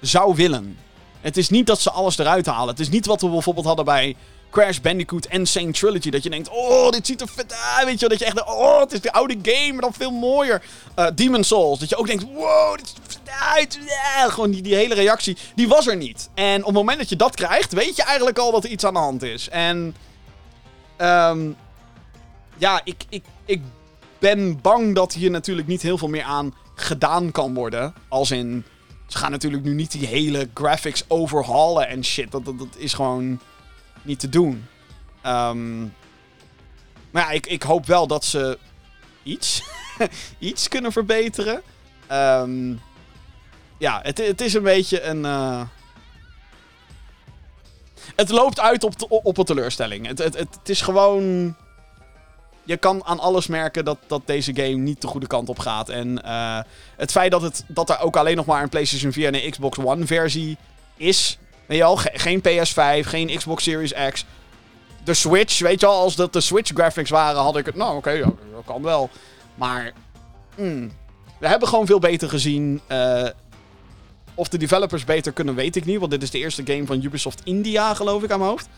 [0.00, 0.78] zou willen.
[1.20, 2.68] Het is niet dat ze alles eruit halen.
[2.68, 4.16] Het is niet wat we bijvoorbeeld hadden bij
[4.50, 6.10] Crash Bandicoot en Sane Trilogy.
[6.10, 7.86] Dat je denkt, oh, dit ziet er vet uit.
[7.86, 10.62] Weet je, dat je echt, oh, het is de oude game, maar dan veel mooier.
[10.98, 13.20] Uh, Demon Souls, dat je ook denkt, wow, dit ziet er vet
[13.56, 13.78] uit.
[13.86, 14.32] Yeah.
[14.32, 16.28] Gewoon die, die hele reactie, die was er niet.
[16.34, 18.84] En op het moment dat je dat krijgt, weet je eigenlijk al dat er iets
[18.84, 19.48] aan de hand is.
[19.48, 19.94] En,
[20.98, 21.56] um,
[22.56, 23.62] ja, ik, ik, ik
[24.18, 27.94] ben bang dat hier natuurlijk niet heel veel meer aan gedaan kan worden.
[28.08, 28.64] Als in,
[29.06, 32.30] ze gaan natuurlijk nu niet die hele graphics overhalen en shit.
[32.30, 33.40] Dat, dat, dat is gewoon
[34.02, 34.66] niet te doen.
[35.26, 35.94] Um,
[37.10, 38.58] maar ja, ik, ik hoop wel dat ze
[39.22, 39.62] iets,
[40.38, 41.62] iets kunnen verbeteren.
[42.12, 42.80] Um,
[43.78, 45.24] ja, het, het is een beetje een.
[45.24, 45.60] Uh...
[48.16, 50.06] Het loopt uit op, op een teleurstelling.
[50.06, 51.54] Het, het, het, is gewoon.
[52.64, 55.88] Je kan aan alles merken dat, dat deze game niet de goede kant op gaat.
[55.88, 56.60] En uh,
[56.96, 59.50] het feit dat, het, dat er ook alleen nog maar een PlayStation 4 en een
[59.50, 60.56] Xbox One versie
[60.96, 61.38] is.
[61.68, 64.24] Weet je al, geen PS5, geen Xbox Series X.
[65.04, 67.74] De Switch, weet je al, als dat de Switch graphics waren, had ik het.
[67.74, 69.10] Nou, oké, dat kan wel.
[69.54, 69.92] Maar.
[70.56, 70.92] Mm,
[71.38, 72.80] we hebben gewoon veel beter gezien.
[72.88, 73.28] Uh,
[74.34, 75.98] of de developers beter kunnen, weet ik niet.
[75.98, 78.68] Want dit is de eerste game van Ubisoft India, geloof ik, aan mijn hoofd.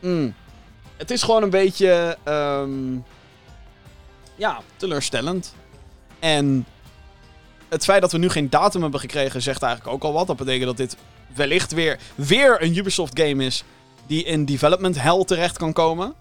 [0.00, 0.34] Mm.
[0.96, 2.18] Het is gewoon een beetje.
[2.24, 3.04] Um,
[4.36, 5.54] ja, teleurstellend.
[6.18, 6.66] En
[7.68, 10.26] het feit dat we nu geen datum hebben gekregen, zegt eigenlijk ook al wat.
[10.26, 10.96] Dat betekent dat dit
[11.34, 13.64] wellicht weer, weer een Ubisoft game is
[14.06, 16.14] die in development hell terecht kan komen.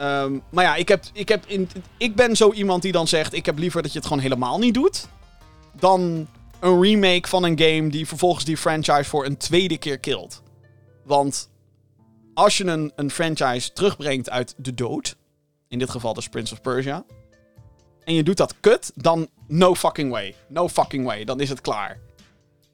[0.00, 3.32] Um, maar ja, ik, heb, ik, heb in, ik ben zo iemand die dan zegt:
[3.32, 5.08] ik heb liever dat je het gewoon helemaal niet doet.
[5.72, 6.28] Dan
[6.60, 10.42] een remake van een game die vervolgens die franchise voor een tweede keer killt.
[11.04, 11.48] Want
[12.34, 15.16] als je een, een franchise terugbrengt uit de dood,
[15.68, 17.04] in dit geval dus Prince of Persia,
[18.04, 20.34] en je doet dat kut, dan no fucking way.
[20.48, 21.24] No fucking way.
[21.24, 21.98] Dan is het klaar.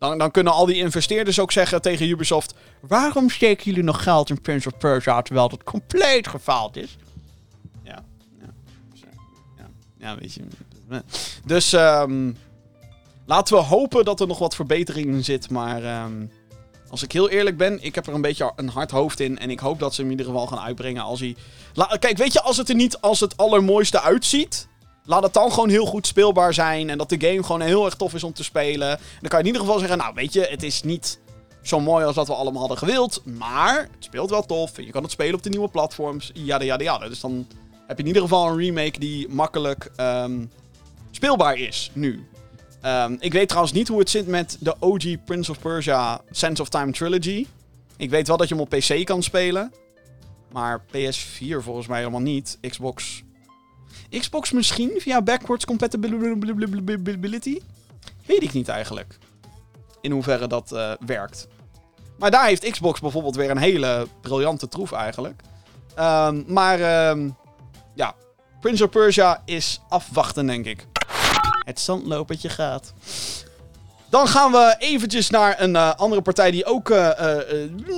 [0.01, 4.31] Dan, dan kunnen al die investeerders ook zeggen tegen Ubisoft: waarom steken jullie nog geld
[4.31, 6.97] in Prince of Persia terwijl het compleet gefaald is?
[7.83, 8.03] Ja,
[8.41, 8.47] ja,
[9.57, 9.67] ja,
[9.99, 10.43] ja weet je.
[11.45, 12.37] Dus um,
[13.27, 15.51] laten we hopen dat er nog wat verbetering in zit.
[15.51, 16.31] Maar um,
[16.89, 19.39] als ik heel eerlijk ben, ik heb er een beetje een hard hoofd in.
[19.39, 21.37] En ik hoop dat ze hem in ieder geval gaan uitbrengen als hij.
[21.99, 24.69] Kijk, weet je, als het er niet als het allermooiste uitziet.
[25.11, 26.90] Laat het dan gewoon heel goed speelbaar zijn.
[26.90, 28.99] En dat de game gewoon heel erg tof is om te spelen.
[29.20, 31.18] dan kan je in ieder geval zeggen: Nou, weet je, het is niet
[31.62, 33.23] zo mooi als dat we allemaal hadden gewild.
[33.25, 34.79] Maar het speelt wel tof.
[34.79, 36.31] En je kan het spelen op de nieuwe platforms.
[36.35, 36.99] Ja, ja, ja.
[36.99, 37.46] Dus dan
[37.87, 40.51] heb je in ieder geval een remake die makkelijk um,
[41.11, 42.27] speelbaar is nu.
[42.85, 46.62] Um, ik weet trouwens niet hoe het zit met de OG Prince of Persia Sense
[46.62, 47.46] of Time Trilogy.
[47.96, 49.73] Ik weet wel dat je hem op PC kan spelen.
[50.53, 52.59] Maar PS4 volgens mij helemaal niet.
[52.68, 53.23] Xbox
[54.11, 57.61] Xbox misschien via backwards compatibility?
[58.26, 59.18] Weet ik niet eigenlijk.
[60.00, 61.48] In hoeverre dat uh, werkt.
[62.18, 65.42] Maar daar heeft Xbox bijvoorbeeld weer een hele briljante troef eigenlijk.
[65.98, 67.37] Um, maar um,
[67.94, 68.14] ja,
[68.61, 70.87] Prince of Persia is afwachten denk ik.
[71.64, 72.92] Het zandlopertje gaat.
[74.09, 77.09] Dan gaan we eventjes naar een uh, andere partij die ook uh,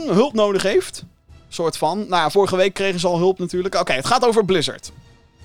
[0.07, 1.05] hulp nodig heeft.
[1.49, 1.99] Soort van.
[1.99, 3.75] Nou ja, vorige week kregen ze al hulp natuurlijk.
[3.75, 4.93] Oké, het gaat over Blizzard.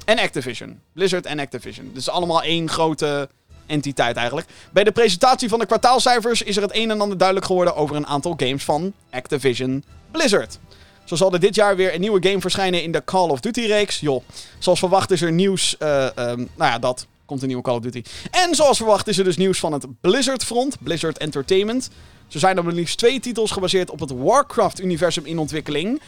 [0.08, 0.80] En Activision.
[0.94, 1.92] Blizzard en Activision.
[1.94, 3.30] Dus allemaal één grote
[3.66, 4.48] entiteit eigenlijk.
[4.72, 7.96] Bij de presentatie van de kwartaalcijfers is er het een en ander duidelijk geworden over
[7.96, 10.60] een aantal games van Activision Blizzard.
[11.04, 14.00] Zo zal er dit jaar weer een nieuwe game verschijnen in de Call of Duty-reeks.
[14.00, 14.24] Joh,
[14.60, 18.04] zoals verwacht is er nieuws uh, nou ja, dat komt een nieuwe Call of Duty.
[18.32, 21.90] En zoals verwacht is er dus nieuws van het Blizzard front, Blizzard Entertainment.
[22.28, 26.02] Zo zijn er maar liefst twee titels gebaseerd op het Warcraft-universum in ontwikkeling.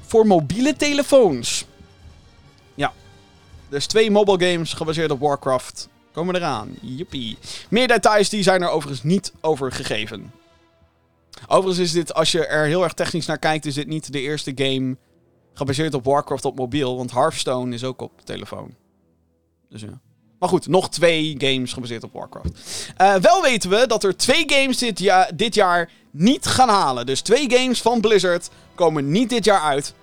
[0.00, 1.64] Voor mobiele telefoons.
[2.74, 2.92] Ja.
[3.68, 6.76] Dus twee mobile games gebaseerd op Warcraft komen eraan.
[6.80, 7.38] Joepie.
[7.70, 10.32] Meer details die zijn er overigens niet over gegeven.
[11.48, 14.20] Overigens is dit, als je er heel erg technisch naar kijkt, is dit niet de
[14.20, 14.96] eerste game
[15.54, 16.96] gebaseerd op Warcraft op mobiel.
[16.96, 18.74] Want Hearthstone is ook op telefoon.
[19.68, 20.00] Dus ja.
[20.38, 22.48] Maar goed, nog twee games gebaseerd op Warcraft.
[23.00, 27.06] Uh, wel weten we dat er twee games dit, dit jaar niet gaan halen.
[27.06, 29.94] Dus twee games van Blizzard komen niet dit jaar uit.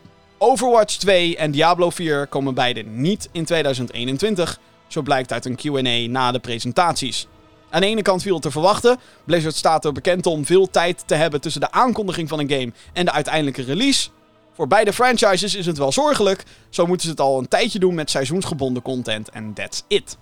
[0.42, 4.60] Overwatch 2 en Diablo 4 komen beide niet in 2021.
[4.88, 7.28] Zo blijkt uit een QA na de presentaties.
[7.70, 8.98] Aan de ene kant viel te verwachten.
[9.24, 12.72] Blizzard staat er bekend om veel tijd te hebben tussen de aankondiging van een game
[12.94, 14.10] en de uiteindelijke release.
[14.54, 16.44] Voor beide franchises is het wel zorgelijk.
[16.70, 20.18] Zo moeten ze het al een tijdje doen met seizoensgebonden content en that's it.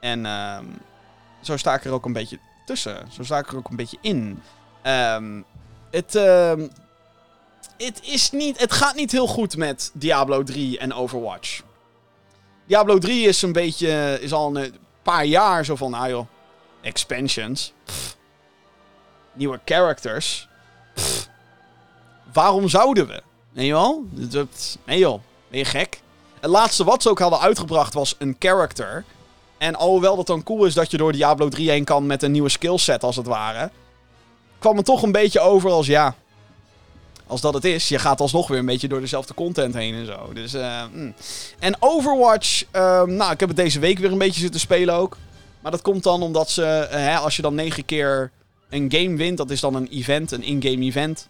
[0.00, 0.78] En um,
[1.40, 2.96] zo sta ik er ook een beetje tussen.
[3.12, 4.42] Zo sta ik er ook een beetje in.
[4.86, 5.44] Um,
[5.90, 6.52] het, uh,
[7.76, 11.62] het, is niet, het gaat niet heel goed met Diablo 3 en Overwatch.
[12.66, 14.18] Diablo 3 is een beetje.
[14.20, 15.90] is al een paar jaar zo van.
[15.90, 16.26] Nou joh.
[16.80, 17.72] Expansions.
[19.32, 20.48] Nieuwe characters.
[22.32, 23.22] Waarom zouden we?
[23.52, 24.04] Nee joh.
[24.84, 25.20] Nee joh.
[25.48, 26.00] Ben je gek?
[26.40, 29.04] Het laatste wat ze ook hadden uitgebracht was een character.
[29.58, 32.32] En alhoewel dat dan cool is dat je door Diablo 3 heen kan met een
[32.32, 33.70] nieuwe skillset als het ware.
[34.58, 36.14] kwam het toch een beetje over als ja
[37.26, 40.06] als dat het is, je gaat alsnog weer een beetje door dezelfde content heen en
[40.06, 40.32] zo.
[40.32, 41.14] Dus, uh, mm.
[41.58, 45.16] En Overwatch, um, nou, ik heb het deze week weer een beetje zitten spelen ook.
[45.60, 48.30] Maar dat komt dan omdat ze, uh, hè, als je dan negen keer
[48.70, 51.28] een game wint, dat is dan een event, een in-game event.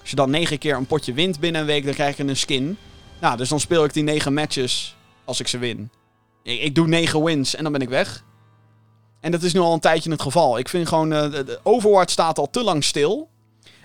[0.00, 2.36] Als je dan negen keer een potje wint binnen een week, dan krijg je een
[2.36, 2.76] skin.
[3.20, 5.90] Nou, dus dan speel ik die negen matches als ik ze win.
[6.42, 8.24] Ik, ik doe negen wins en dan ben ik weg.
[9.20, 10.58] En dat is nu al een tijdje het geval.
[10.58, 13.28] Ik vind gewoon, uh, Overwatch staat al te lang stil.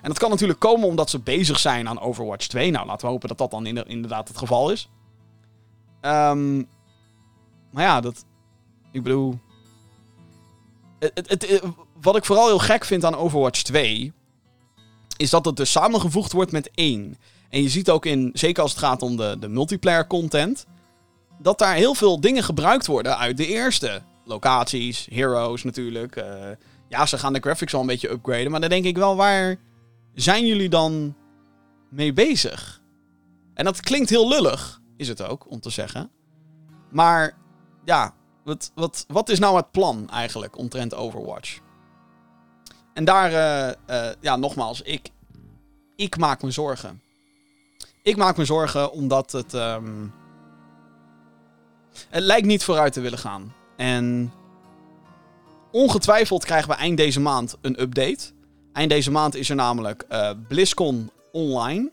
[0.01, 2.71] En dat kan natuurlijk komen omdat ze bezig zijn aan Overwatch 2.
[2.71, 4.89] Nou, laten we hopen dat dat dan inderdaad het geval is.
[6.01, 6.67] Um,
[7.71, 8.25] maar ja, dat.
[8.91, 9.39] Ik bedoel.
[10.99, 11.62] Het, het,
[12.01, 14.13] wat ik vooral heel gek vind aan Overwatch 2.
[15.17, 17.17] Is dat het dus samengevoegd wordt met 1.
[17.49, 18.29] En je ziet ook in.
[18.33, 20.65] Zeker als het gaat om de, de multiplayer content.
[21.39, 24.01] Dat daar heel veel dingen gebruikt worden uit de eerste.
[24.25, 26.15] Locaties, heroes natuurlijk.
[26.15, 26.23] Uh,
[26.89, 28.51] ja, ze gaan de graphics al een beetje upgraden.
[28.51, 29.57] Maar dan denk ik wel waar
[30.21, 31.15] zijn jullie dan
[31.89, 32.82] mee bezig?
[33.53, 36.12] En dat klinkt heel lullig, is het ook, om te zeggen.
[36.89, 37.38] Maar
[37.86, 41.60] ja, wat, wat, wat is nou het plan eigenlijk omtrent Overwatch?
[42.93, 45.10] En daar, uh, uh, ja, nogmaals, ik,
[45.95, 47.01] ik maak me zorgen.
[48.03, 49.53] Ik maak me zorgen omdat het.
[49.53, 50.13] Um,
[52.10, 53.53] het lijkt niet vooruit te willen gaan.
[53.77, 54.34] En
[55.71, 58.32] ongetwijfeld krijgen we eind deze maand een update.
[58.79, 61.91] Eind deze maand is er namelijk uh, BlizzCon Online.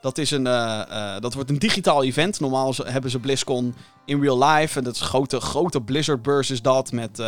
[0.00, 2.40] Dat, is een, uh, uh, dat wordt een digitaal event.
[2.40, 4.78] Normaal hebben ze BlizzCon in real life.
[4.78, 6.92] En dat is een grote, grote Blizzard-beurs is dat.
[6.92, 7.18] Met,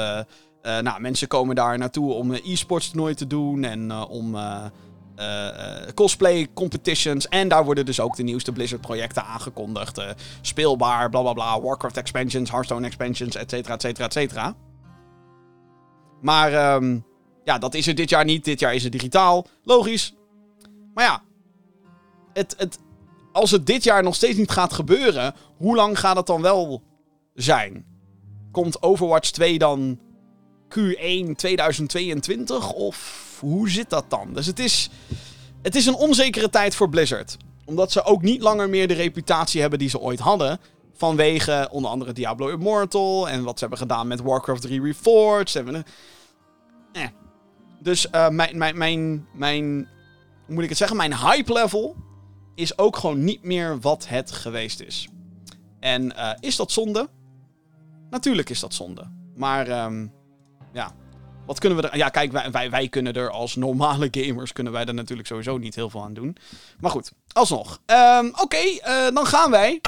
[0.63, 3.65] nou, mensen komen daar naartoe om e-sports toernooi te doen.
[3.65, 4.37] En om
[5.95, 7.29] cosplay competitions.
[7.29, 10.03] En daar worden dus ook de nieuwste Blizzard-projecten aangekondigd.
[10.41, 11.61] speelbaar, bla bla bla.
[11.61, 14.55] Warcraft expansions, Hearthstone expansions, et cetera, et cetera, et cetera.
[16.21, 16.75] Maar...
[16.75, 17.05] Um,
[17.47, 18.45] ja, dat is er dit jaar niet.
[18.45, 19.47] Dit jaar is het digitaal.
[19.63, 20.15] Logisch.
[20.95, 21.23] Maar ja,
[22.33, 22.79] het, het,
[23.33, 26.83] als het dit jaar nog steeds niet gaat gebeuren, hoe lang gaat het dan wel
[27.35, 27.85] zijn?
[28.53, 29.99] Komt Overwatch 2 dan
[30.69, 32.73] Q1 2022?
[32.73, 34.33] Of hoe zit dat dan?
[34.33, 34.91] Dus het is,
[35.63, 37.37] het is een onzekere tijd voor Blizzard.
[37.65, 40.61] Omdat ze ook niet langer meer de reputatie hebben die ze ooit hadden.
[40.93, 45.51] Vanwege onder andere Diablo Immortal en wat ze hebben gedaan met Warcraft 3 Reforged.
[45.51, 45.85] Ze hebben,
[46.93, 47.03] eh,
[47.79, 49.89] dus uh, mijn, mijn, mijn, mijn,
[50.47, 50.97] hoe moet ik het zeggen?
[50.97, 51.97] Mijn hype level
[52.55, 55.09] is ook gewoon niet meer wat het geweest is.
[55.81, 57.09] En uh, is dat zonde?
[58.11, 59.11] Natuurlijk is dat zonde.
[59.35, 60.13] Maar um,
[60.73, 60.93] ja,
[61.47, 61.97] wat kunnen we er...
[61.97, 64.53] Ja, kijk, wij, wij, wij, kunnen er als normale gamers...
[64.53, 66.37] kunnen wij er natuurlijk sowieso niet heel veel aan doen.
[66.81, 67.81] Maar goed, alsnog.
[67.87, 69.81] Um, Oké, uh, dan gaan wij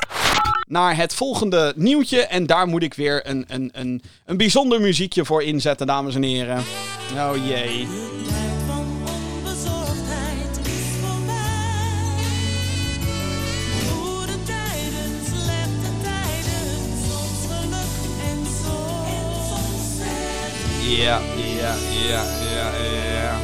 [0.69, 2.21] naar het volgende nieuwtje.
[2.21, 6.23] En daar moet ik weer een, een, een, een bijzonder muziekje voor inzetten, dames en
[6.23, 6.65] heren.
[7.17, 7.87] Oh jee.
[20.97, 21.75] Ja, ja,
[22.09, 23.39] ja, ja, ja.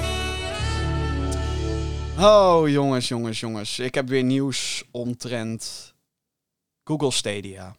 [2.18, 3.78] Oh, jongens, jongens, jongens.
[3.78, 5.93] Ik heb weer nieuws omtrent
[6.84, 7.76] Google Stadia.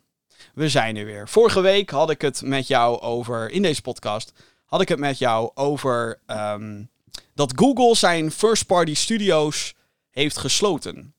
[0.53, 1.29] We zijn er weer.
[1.29, 4.31] Vorige week had ik het met jou over, in deze podcast,
[4.65, 6.83] had ik het met jou over ehm,
[7.33, 9.73] dat Google zijn first-party studio's
[10.09, 11.13] heeft gesloten.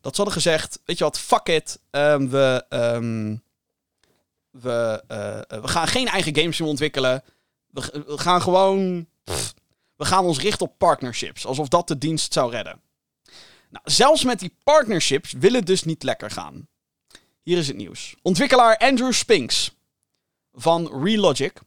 [0.00, 3.36] Dat ze hadden gezegd, weet je wat, fuck it, ehm, we, ehm,
[4.50, 7.24] we, eh, we gaan geen eigen games meer ontwikkelen.
[7.66, 9.06] We, gaan gewoon,
[9.96, 12.80] we gaan ons richten op partnerships, alsof dat de dienst zou redden.
[13.70, 16.68] Nou, zelfs met die partnerships wil het dus niet lekker gaan.
[17.50, 18.14] Hier is het nieuws.
[18.22, 19.70] Ontwikkelaar Andrew Spinks
[20.52, 21.60] van Relogic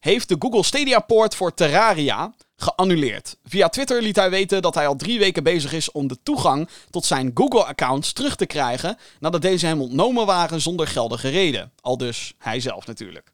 [0.00, 3.36] heeft de Google Stadia poort voor Terraria geannuleerd.
[3.44, 6.68] Via Twitter liet hij weten dat hij al drie weken bezig is om de toegang
[6.90, 11.72] tot zijn Google-accounts terug te krijgen nadat deze hem ontnomen waren zonder geldige reden.
[11.80, 13.32] Al dus hij zelf natuurlijk.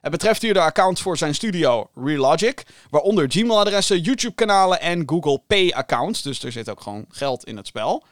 [0.00, 6.22] Het betreft hier de accounts voor zijn studio Relogic, waaronder Gmail-adressen, YouTube-kanalen en Google Pay-accounts.
[6.22, 8.04] Dus er zit ook gewoon geld in het spel.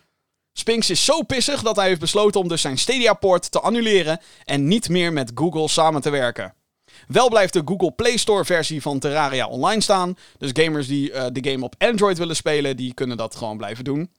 [0.57, 4.69] Spinks is zo pissig dat hij heeft besloten om dus zijn Stadia-poort te annuleren en
[4.69, 6.55] niet meer met Google samen te werken.
[7.07, 10.17] Wel blijft de Google Play Store versie van Terraria online staan.
[10.39, 13.85] Dus gamers die uh, de game op Android willen spelen, die kunnen dat gewoon blijven
[13.85, 14.11] doen.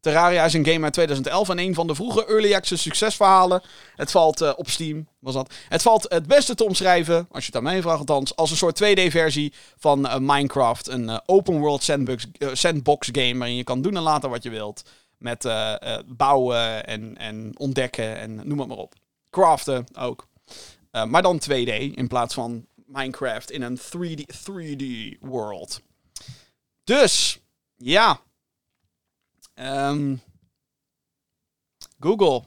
[0.00, 3.62] Terraria is een game uit 2011 en een van de vroege early access succesverhalen.
[3.96, 5.54] Het valt uh, op Steam, was dat.
[5.68, 8.56] Het valt het beste te omschrijven, als je het aan mij vraagt althans, als een
[8.56, 10.88] soort 2D-versie van uh, Minecraft.
[10.88, 14.82] Een open world sandbox, sandbox game waarin je kan doen en laten wat je wilt.
[15.24, 15.48] Met
[16.06, 18.94] bouwen en, en ontdekken en noem het maar op.
[19.30, 20.28] Craften ook.
[20.92, 25.82] Uh, maar dan 2D in plaats van Minecraft in een 3D, 3D world.
[26.84, 27.40] Dus,
[27.76, 28.20] ja.
[29.54, 30.22] Um,
[32.00, 32.44] Google.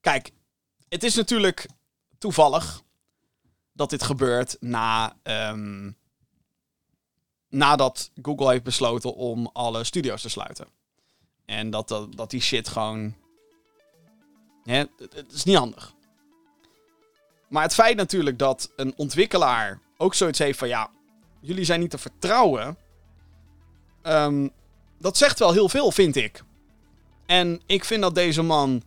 [0.00, 0.30] Kijk,
[0.88, 1.66] het is natuurlijk
[2.18, 2.82] toevallig
[3.72, 5.16] dat dit gebeurt na.
[5.22, 5.96] Um,
[7.48, 10.73] nadat Google heeft besloten om alle studio's te sluiten.
[11.46, 13.14] En dat, dat, dat die shit gewoon.
[14.64, 15.94] Hè, het, is niet handig.
[17.48, 20.90] Maar het feit natuurlijk dat een ontwikkelaar ook zoiets heeft van ja,
[21.40, 22.76] jullie zijn niet te vertrouwen.
[24.02, 24.50] Um,
[24.98, 26.42] dat zegt wel heel veel, vind ik.
[27.26, 28.82] En ik vind dat deze man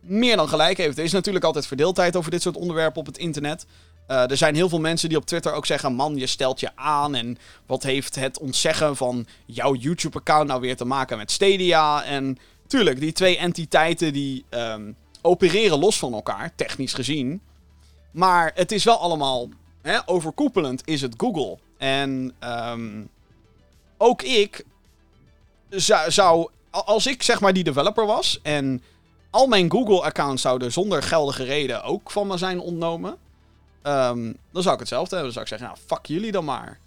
[0.00, 0.98] meer dan gelijk heeft.
[0.98, 3.66] Er is natuurlijk altijd verdeeldheid over dit soort onderwerpen op het internet.
[4.08, 6.70] Uh, er zijn heel veel mensen die op Twitter ook zeggen: Man, je stelt je
[6.74, 7.14] aan.
[7.14, 12.04] En wat heeft het ontzeggen van jouw YouTube-account nou weer te maken met Stadia?
[12.04, 17.40] En tuurlijk, die twee entiteiten die um, opereren los van elkaar, technisch gezien.
[18.10, 19.48] Maar het is wel allemaal
[19.82, 21.58] hè, overkoepelend is het Google.
[21.78, 23.08] En um,
[23.96, 24.64] ook ik
[25.70, 28.82] zou, zou, als ik zeg maar die developer was en
[29.30, 33.16] al mijn Google-accounts zouden zonder geldige reden ook van me zijn ontnomen,
[33.82, 35.34] um, dan zou ik hetzelfde hebben.
[35.34, 36.78] Dan zou ik zeggen, nou, fuck jullie dan maar.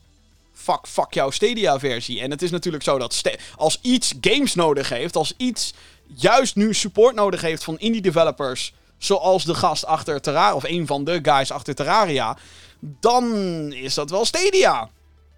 [0.54, 2.22] Fuck, fuck jouw Stadia-versie.
[2.22, 5.74] En het is natuurlijk zo dat als iets games nodig heeft, als iets
[6.16, 10.88] juist nu support nodig heeft van indie developers zoals de gast achter Terraria, of een
[10.88, 12.38] van de guys achter Terraria,
[12.80, 13.34] dan
[13.74, 14.90] is dat wel Stadia.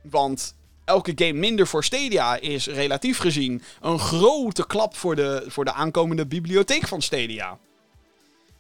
[0.02, 5.66] Want elke game minder voor Stadia is relatief gezien een grote klap voor de, voor
[5.66, 7.58] de aankomende bibliotheek van Stadia.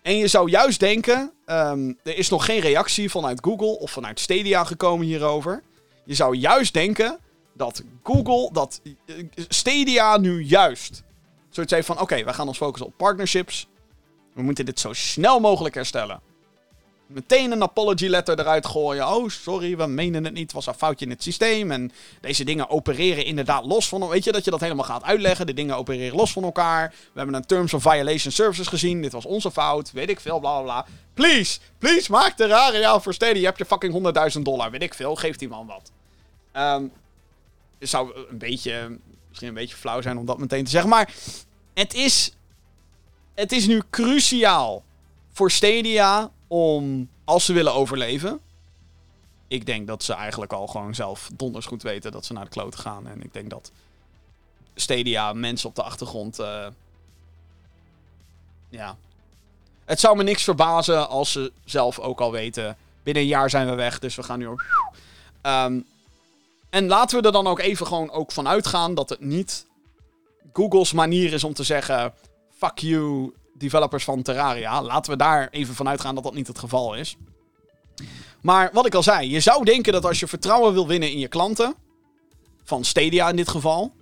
[0.03, 4.19] En je zou juist denken, um, er is nog geen reactie vanuit Google of vanuit
[4.19, 5.63] Stadia gekomen hierover.
[6.05, 7.19] Je zou juist denken
[7.53, 11.03] dat Google, dat eh, Stadia nu juist
[11.49, 13.67] zoiets heeft van, oké, we gaan ons focussen op partnerships.
[14.33, 16.21] We moeten dit zo snel mogelijk herstellen.
[17.13, 19.07] Meteen een apology letter eruit gooien.
[19.07, 20.51] Oh, sorry, we menen het niet.
[20.51, 21.71] Was een foutje in het systeem.
[21.71, 24.07] En deze dingen opereren inderdaad los van...
[24.07, 25.45] Weet je, dat je dat helemaal gaat uitleggen.
[25.45, 26.89] De dingen opereren los van elkaar.
[26.89, 29.01] We hebben een Terms of Violation Services gezien.
[29.01, 29.91] Dit was onze fout.
[29.91, 30.85] Weet ik veel, bla bla bla.
[31.13, 33.39] Please, please, maak de rare ja voor steden.
[33.39, 34.71] Je hebt je fucking 100.000 dollar.
[34.71, 35.91] Weet ik veel, geef die man wat.
[36.63, 36.91] Um,
[37.79, 38.97] het zou een beetje...
[39.27, 40.89] Misschien een beetje flauw zijn om dat meteen te zeggen.
[40.89, 41.13] Maar
[41.73, 42.33] het is
[43.33, 44.83] het is nu cruciaal
[45.31, 48.39] voor Stadia om, als ze willen overleven.
[49.47, 52.49] Ik denk dat ze eigenlijk al gewoon zelf donders goed weten dat ze naar de
[52.49, 53.07] kloten gaan.
[53.07, 53.71] En ik denk dat
[54.75, 56.39] Stadia mensen op de achtergrond.
[56.39, 56.67] Uh,
[58.69, 58.97] ja.
[59.85, 62.77] Het zou me niks verbazen als ze zelf ook al weten.
[63.03, 64.63] Binnen een jaar zijn we weg, dus we gaan nu ook.
[65.41, 65.85] Um,
[66.69, 69.65] en laten we er dan ook even gewoon ook van uitgaan dat het niet
[70.53, 72.13] Google's manier is om te zeggen
[72.57, 74.81] fuck you developers van Terraria.
[74.81, 77.17] Laten we daar even vanuit gaan dat dat niet het geval is.
[78.41, 81.19] Maar wat ik al zei, je zou denken dat als je vertrouwen wil winnen in
[81.19, 81.75] je klanten,
[82.63, 83.93] van Stadia in dit geval,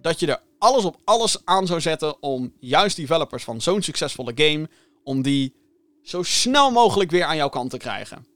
[0.00, 4.32] dat je er alles op alles aan zou zetten om juist developers van zo'n succesvolle
[4.34, 4.68] game,
[5.04, 5.54] om die
[6.02, 8.26] zo snel mogelijk weer aan jouw kant te krijgen.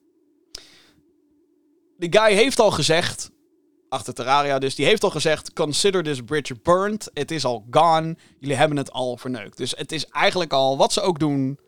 [1.97, 3.31] De guy heeft al gezegd,
[3.93, 4.59] achter Terraria.
[4.59, 7.11] Dus die heeft al gezegd: Consider this bridge burned.
[7.15, 8.17] Het is al gone.
[8.39, 9.57] Jullie hebben het al verneukt.
[9.57, 11.59] Dus het is eigenlijk al, wat ze ook doen,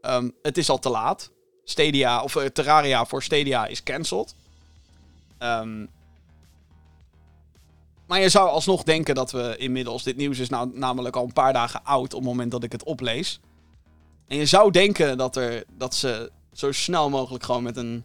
[0.00, 1.30] ehm, het is al te laat.
[1.64, 4.34] Stadia, of eh, Terraria voor Stadia is cancelled.
[5.38, 5.86] Ehm,
[8.06, 11.32] maar je zou alsnog denken dat we inmiddels, dit nieuws is nou namelijk al een
[11.32, 13.40] paar dagen oud op het moment dat ik het oplees.
[14.26, 18.04] En je zou denken dat, er, dat ze zo snel mogelijk gewoon met een.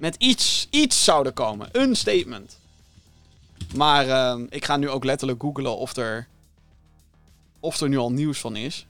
[0.00, 1.68] Met iets, iets zouden komen.
[1.72, 2.58] Een statement.
[3.74, 6.28] Maar ehm, ik ga nu ook letterlijk googlen of er.
[7.60, 8.86] Of er nu al nieuws van is.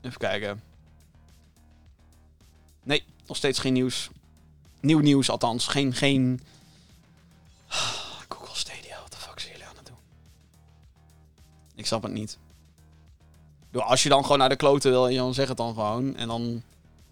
[0.00, 0.62] Even kijken.
[2.82, 4.08] Nee, nog steeds geen nieuws.
[4.80, 5.66] Nieuw nieuws althans.
[5.66, 6.40] Geen, geen...
[8.28, 9.96] Google Stadia, wat de fuck zijn jullie aan het doen?
[11.74, 12.38] Ik snap het niet.
[13.72, 16.16] Als je dan gewoon naar de kloten wil, dan zeg het dan gewoon.
[16.16, 16.62] En dan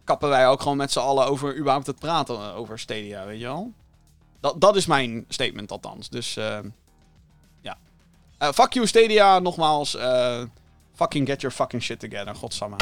[0.07, 3.45] kappen wij ook gewoon met z'n allen over überhaupt het praten over Stadia, weet je
[3.45, 3.73] wel?
[4.41, 6.09] Dat, dat is mijn statement althans.
[6.09, 6.59] Dus uh,
[7.61, 7.77] ja.
[8.43, 9.97] Uh, fuck you Stadia, nogmaals.
[10.95, 12.77] Fucking get your fucking shit together, godsamme.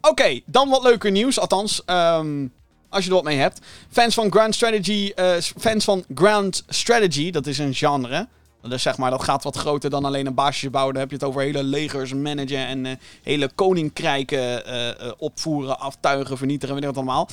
[0.00, 1.38] Oké, dan wat leuker nieuws.
[1.38, 2.52] Althans, um,
[2.88, 3.60] als je er wat mee hebt.
[3.90, 5.12] Fans van Grand Strategy,
[5.58, 8.28] fans van Grand Strategy, dat is een genre.
[8.68, 10.94] Dus zeg maar, dat gaat wat groter dan alleen een baasje bouwen.
[10.94, 12.92] Dan heb je het over hele legers managen en uh,
[13.22, 17.28] hele koninkrijken uh, opvoeren, aftuigen, vernietigen, weet je wat allemaal.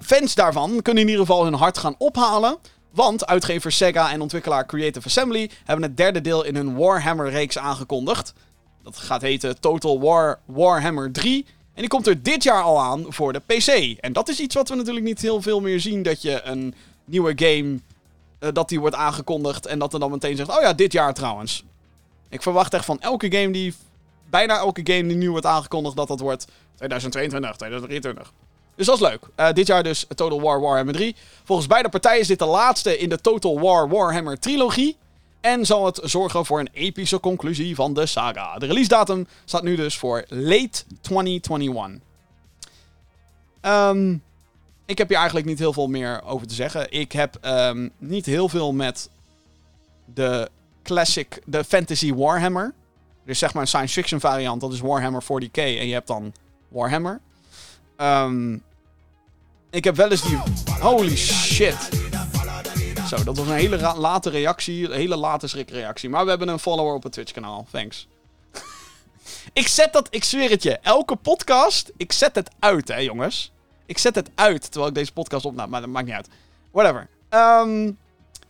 [0.00, 2.58] fans daarvan kunnen in ieder geval hun hart gaan ophalen.
[2.90, 8.34] Want uitgever Sega en ontwikkelaar Creative Assembly hebben het derde deel in hun Warhammer-reeks aangekondigd.
[8.82, 11.46] Dat gaat heten Total War Warhammer 3.
[11.74, 13.98] En die komt er dit jaar al aan voor de PC.
[14.00, 16.02] En dat is iets wat we natuurlijk niet heel veel meer zien.
[16.02, 17.80] Dat je een nieuwe game,
[18.42, 21.14] uh, dat die wordt aangekondigd en dat er dan meteen zegt, oh ja, dit jaar
[21.14, 21.64] trouwens.
[22.28, 23.74] Ik verwacht echt van elke game die,
[24.30, 28.32] bijna elke game die nu wordt aangekondigd, dat dat wordt 2022, 2023.
[28.74, 29.20] Dus dat is leuk.
[29.36, 31.16] Uh, dit jaar dus Total War Warhammer 3.
[31.44, 34.96] Volgens beide partijen is dit de laatste in de Total War Warhammer trilogie.
[35.40, 38.58] En zal het zorgen voor een epische conclusie van de saga.
[38.58, 42.00] De release datum staat nu dus voor late 2021.
[43.62, 44.22] Um,
[44.92, 46.90] ik heb hier eigenlijk niet heel veel meer over te zeggen.
[46.90, 49.10] Ik heb um, niet heel veel met
[50.14, 50.50] de
[50.82, 52.74] classic, de fantasy Warhammer.
[53.24, 55.52] Dus zeg maar een science fiction variant, dat is Warhammer 40k.
[55.52, 56.32] En je hebt dan
[56.68, 57.20] Warhammer.
[57.96, 58.62] Um,
[59.70, 60.38] ik heb wel eens die...
[60.80, 61.88] Holy shit.
[63.08, 64.84] Zo, dat was een hele late reactie.
[64.84, 66.08] Een hele late schrikreactie.
[66.08, 67.66] Maar we hebben een follower op het Twitch-kanaal.
[67.70, 68.08] Thanks.
[69.52, 70.78] ik zet dat, ik zweer het je.
[70.78, 73.52] Elke podcast, ik zet het uit, hè, jongens.
[73.92, 75.70] Ik zet het uit terwijl ik deze podcast opnam.
[75.70, 76.28] Maar dat maakt niet uit.
[76.70, 77.08] Whatever.
[77.30, 77.98] Um,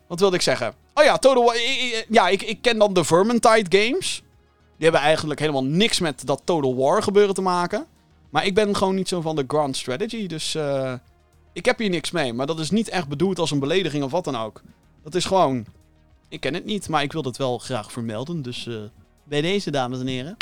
[0.06, 0.74] wat wilde ik zeggen?
[0.94, 1.56] Oh ja, Total War.
[2.08, 4.22] Ja, ik, ik ken dan de Vermintide games.
[4.76, 7.86] Die hebben eigenlijk helemaal niks met dat Total War gebeuren te maken.
[8.30, 10.26] Maar ik ben gewoon niet zo van de Grand Strategy.
[10.26, 10.92] Dus uh,
[11.52, 14.10] ik heb hier niks mee, maar dat is niet echt bedoeld als een belediging of
[14.10, 14.62] wat dan ook.
[15.02, 15.64] Dat is gewoon.
[16.28, 18.42] Ik ken het niet, maar ik wil het wel graag vermelden.
[18.42, 18.80] Dus uh,
[19.24, 20.36] bij deze, dames en heren.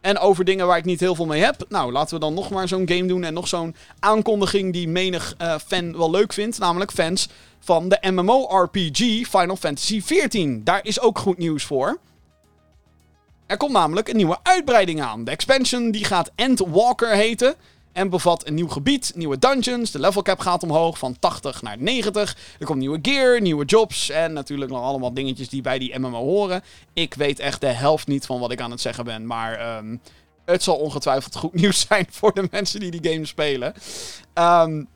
[0.00, 1.64] En over dingen waar ik niet heel veel mee heb.
[1.68, 3.24] Nou, laten we dan nog maar zo'n game doen.
[3.24, 6.58] En nog zo'n aankondiging die menig uh, fan wel leuk vindt.
[6.58, 7.28] Namelijk fans
[7.58, 10.56] van de MMORPG Final Fantasy XIV.
[10.62, 11.98] Daar is ook goed nieuws voor.
[13.46, 15.24] Er komt namelijk een nieuwe uitbreiding aan.
[15.24, 17.54] De expansion die gaat Endwalker heten.
[17.92, 19.90] En bevat een nieuw gebied, nieuwe dungeons.
[19.90, 22.36] De level cap gaat omhoog van 80 naar 90.
[22.58, 24.10] Er komt nieuwe gear, nieuwe jobs.
[24.10, 26.62] En natuurlijk nog allemaal dingetjes die bij die MMO horen.
[26.92, 29.26] Ik weet echt de helft niet van wat ik aan het zeggen ben.
[29.26, 30.00] Maar um,
[30.44, 33.74] het zal ongetwijfeld goed nieuws zijn voor de mensen die die game spelen.
[34.34, 34.88] Um,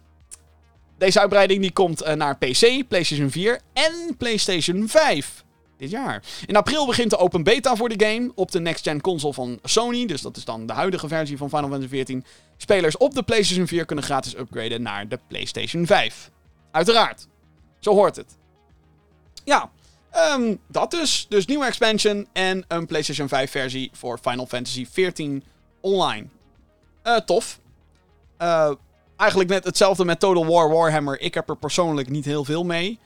[0.99, 5.44] deze uitbreiding die komt uh, naar PC, PlayStation 4 en PlayStation 5
[5.77, 6.23] dit jaar.
[6.47, 10.07] In april begint de open beta voor de game op de next-gen console van Sony.
[10.07, 12.21] Dus dat is dan de huidige versie van Final Fantasy XIV.
[12.57, 16.31] Spelers op de PlayStation 4 kunnen gratis upgraden naar de PlayStation 5.
[16.71, 17.27] Uiteraard.
[17.79, 18.37] Zo hoort het.
[19.45, 19.71] Ja,
[20.37, 21.27] um, dat dus.
[21.29, 25.41] Dus nieuwe expansion en een PlayStation 5 versie voor Final Fantasy XIV
[25.81, 26.27] online.
[27.05, 27.61] Uh, tof.
[28.39, 28.71] Uh,
[29.17, 31.21] eigenlijk net hetzelfde met Total War Warhammer.
[31.21, 32.99] Ik heb er persoonlijk niet heel veel mee.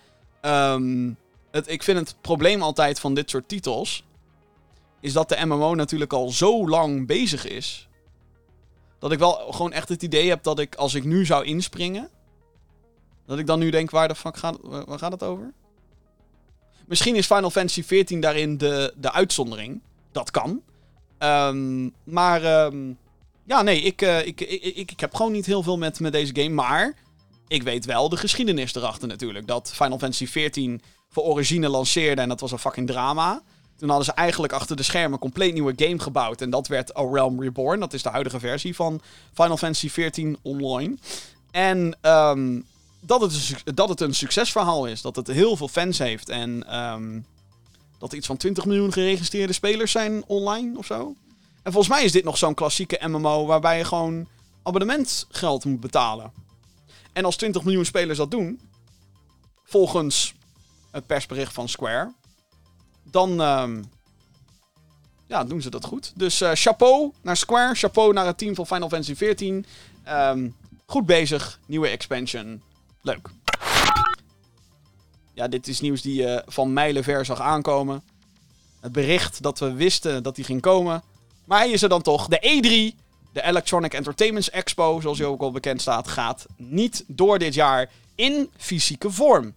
[0.43, 1.17] Um,
[1.51, 4.05] het, ik vind het probleem altijd van dit soort titels.
[5.01, 7.89] Is dat de MMO natuurlijk al zo lang bezig is.
[8.99, 12.09] Dat ik wel gewoon echt het idee heb dat ik, als ik nu zou inspringen.
[13.27, 15.53] Dat ik dan nu denk, waar de fuck gaat, waar gaat het over?
[16.87, 19.81] Misschien is Final Fantasy XIV daarin de, de uitzondering.
[20.13, 20.63] Dat kan.
[21.19, 22.99] Um, maar um,
[23.45, 26.13] ja, nee, ik, uh, ik, ik, ik, ik heb gewoon niet heel veel met, met
[26.13, 26.55] deze game.
[26.55, 26.95] Maar
[27.49, 29.47] ik weet wel de geschiedenis erachter natuurlijk.
[29.47, 30.79] Dat Final Fantasy XIV
[31.09, 33.43] voor origine lanceerde en dat was een fucking drama.
[33.77, 36.41] Toen hadden ze eigenlijk achter de schermen een compleet nieuwe game gebouwd.
[36.41, 37.81] En dat werd A Realm Reborn.
[37.81, 39.01] Dat is de huidige versie van
[39.33, 40.97] Final Fantasy XIV Online.
[41.51, 42.67] En um,
[43.01, 45.03] dat, het dat het een succesverhaal is.
[45.03, 46.29] Dat het heel veel fans heeft.
[46.29, 47.21] En ehm,
[47.99, 51.15] dat er iets van 20 miljoen geregistreerde spelers zijn online of zo.
[51.63, 54.29] En volgens mij is dit nog zo'n klassieke MMO waarbij je gewoon
[54.63, 56.33] abonnementgeld moet betalen.
[57.13, 58.61] En als 20 miljoen spelers dat doen,
[59.65, 60.35] volgens
[60.91, 62.13] het persbericht van Square,
[63.03, 63.83] dan ehm,
[65.27, 66.13] ja, doen ze dat goed.
[66.15, 69.65] Dus eh, chapeau naar Square, chapeau naar het team van Final Fantasy XIV.
[70.05, 70.49] Ehm,
[70.87, 72.63] goed bezig, nieuwe expansion.
[73.03, 73.29] Leuk.
[75.35, 78.03] Ja, dit is nieuws die je van mijlenver zag aankomen.
[78.81, 81.03] Het bericht dat we wisten dat die ging komen.
[81.45, 82.29] Maar hij is er dan toch.
[82.29, 82.97] De E3,
[83.33, 87.91] de Electronic Entertainment Expo, zoals hij ook al bekend staat, gaat niet door dit jaar
[88.15, 89.55] in fysieke vorm.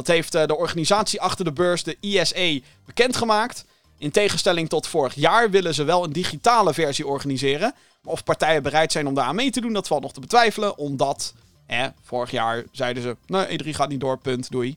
[0.00, 3.64] Dat heeft eh, de organisatie achter de beurs, de ISE, bekendgemaakt.
[3.98, 7.74] In tegenstelling tot vorig jaar willen ze wel een digitale versie organiseren.
[8.02, 10.20] Maar of partijen bereid zijn om daar aan mee te doen, dat valt nog te
[10.20, 10.78] betwijfelen.
[10.78, 11.34] Omdat,
[11.66, 14.76] hè, vorig jaar zeiden ze, nee, E3 gaat niet door, punt, doei.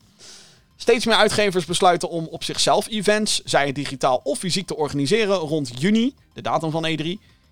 [0.75, 5.35] Steeds meer uitgevers besluiten om op zichzelf events, zij het digitaal of fysiek te organiseren
[5.35, 7.05] rond juni, de datum van E3.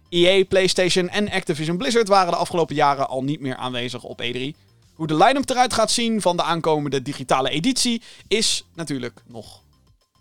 [0.10, 4.71] EA, PlayStation en Activision Blizzard waren de afgelopen jaren al niet meer aanwezig op E3.
[4.96, 9.62] Hoe de line-up eruit gaat zien van de aankomende digitale editie is natuurlijk nog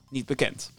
[0.08, 0.72] niet bekend.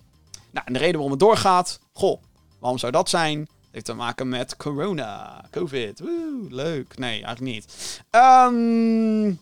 [0.52, 2.22] Nou, en de reden waarom het doorgaat, goh,
[2.60, 3.40] waarom zou dat zijn?
[3.40, 6.98] Het heeft te maken met corona, covid, woe, leuk.
[6.98, 8.02] Nee, eigenlijk niet.
[8.10, 9.34] Ehm,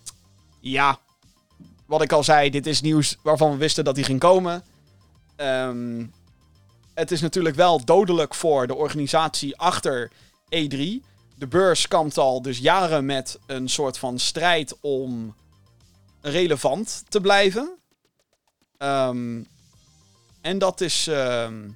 [0.60, 1.00] ja,
[1.86, 4.64] wat ik al zei, dit is nieuws waarvan we wisten dat die ging komen.
[5.36, 6.06] Ehm,
[6.94, 10.12] het is natuurlijk wel dodelijk voor de organisatie achter
[10.50, 11.04] E3.
[11.40, 15.36] De beurs kampt al dus jaren met een soort van strijd om
[16.22, 17.78] relevant te blijven.
[18.78, 19.44] Ehm,
[20.42, 21.70] en dat is ehm,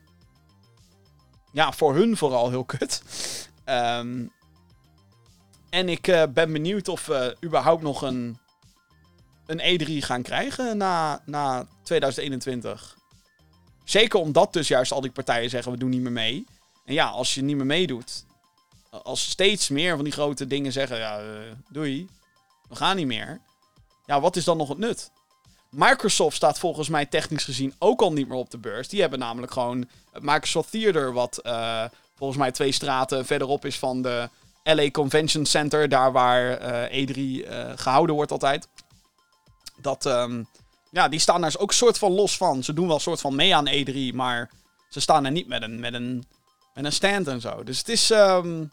[1.51, 3.01] ja, voor hun vooral heel kut.
[3.63, 4.25] Ehm,
[5.69, 8.37] en ik eh, ben benieuwd of we überhaupt nog een,
[9.45, 12.97] een E3 gaan krijgen na, na 2021.
[13.83, 16.45] Zeker omdat dus juist al die partijen zeggen we doen niet meer mee.
[16.85, 18.25] En ja, als je niet meer meedoet.
[19.03, 21.25] Als steeds meer van die grote dingen zeggen ja, eh,
[21.69, 22.09] doei.
[22.69, 23.41] We gaan niet meer.
[24.05, 25.11] Ja, wat is dan nog het nut?
[25.69, 28.87] Microsoft staat volgens mij technisch gezien ook al niet meer op de beurs.
[28.87, 29.89] Die hebben namelijk gewoon
[30.19, 31.83] Microsoft Theater, wat eh,
[32.15, 34.29] volgens mij twee straten verderop is van de
[34.63, 38.67] LA Convention Center, daar waar eh, E3 eh, gehouden wordt altijd.
[39.77, 40.43] Dat, ehm,
[40.91, 42.63] ja, die staan daar ook soort van los van.
[42.63, 44.51] Ze doen wel een soort van mee aan E3, maar
[44.89, 46.25] ze staan er niet met een, met een,
[46.73, 47.63] met een stand en zo.
[47.63, 48.65] Dus het is, ehm,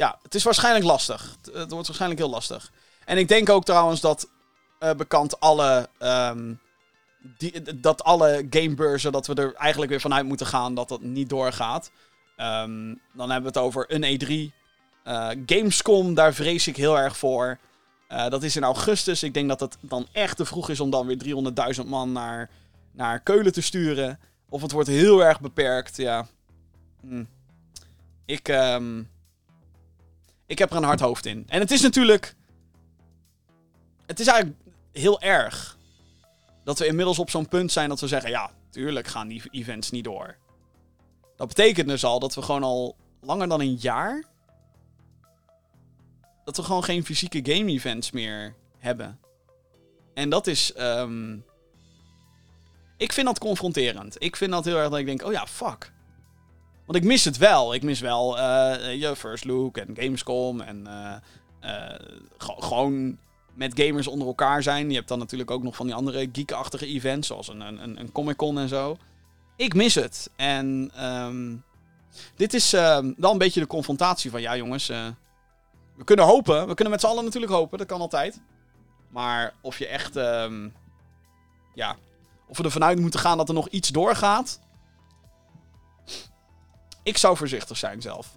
[0.00, 1.36] ja, het is waarschijnlijk lastig.
[1.52, 2.72] Het, wordt waarschijnlijk heel lastig.
[3.04, 4.28] En ik denk ook trouwens dat
[4.78, 5.88] eh, bekend alle,
[7.36, 11.28] die, dat alle gamebeurzen, dat we er eigenlijk weer vanuit moeten gaan dat dat niet
[11.28, 11.90] doorgaat.
[12.36, 14.54] Ehm, dan hebben we het over een E3.
[15.02, 17.58] Eh, Gamescom, daar vrees ik heel erg voor.
[18.08, 19.22] Eh, dat is in augustus.
[19.22, 22.50] Ik denk dat het dan echt te vroeg is om dan weer 300.000 man naar,
[22.92, 24.18] naar Keulen te sturen.
[24.48, 26.26] Of het wordt heel erg beperkt, ja.
[27.00, 27.24] Hm.
[28.24, 29.02] Ik, ehm,
[30.50, 31.44] ik heb er een hard hoofd in.
[31.48, 32.34] En het is natuurlijk...
[34.06, 34.60] Het is eigenlijk
[34.92, 35.78] heel erg
[36.64, 38.30] dat we inmiddels op zo'n punt zijn dat we zeggen...
[38.30, 40.36] Ja, tuurlijk gaan die events niet door.
[41.36, 44.24] Dat betekent dus al dat we gewoon al langer dan een jaar...
[46.44, 49.18] Dat we gewoon geen fysieke game-events meer hebben.
[50.14, 50.72] En dat is...
[50.72, 51.36] ehm,
[52.96, 54.22] ik vind dat confronterend.
[54.22, 55.92] Ik vind dat heel erg dat ik denk, oh ja, fuck.
[56.90, 57.74] Want ik mis het wel.
[57.74, 61.14] Ik mis wel eh, je First Look en Gamescom en eh,
[61.60, 62.00] eh,
[62.38, 63.18] ge- gewoon
[63.54, 64.88] met gamers onder elkaar zijn.
[64.90, 68.12] Je hebt dan natuurlijk ook nog van die andere geekachtige events, zoals een, een, een
[68.12, 68.96] Comic-Con en zo.
[69.56, 70.30] Ik mis het.
[70.36, 71.54] En ehm,
[72.36, 75.06] dit is ehm, wel een beetje de confrontatie van, ja jongens, eh,
[75.96, 76.66] we kunnen hopen.
[76.68, 78.40] We kunnen met z'n allen natuurlijk hopen, dat kan altijd.
[79.08, 80.68] Maar of je echt, ehm,
[81.74, 81.96] ja,
[82.48, 84.60] of we ervan uit moeten gaan dat er nog iets doorgaat.
[87.02, 88.28] Ik zou voorzichtig zijn zelf.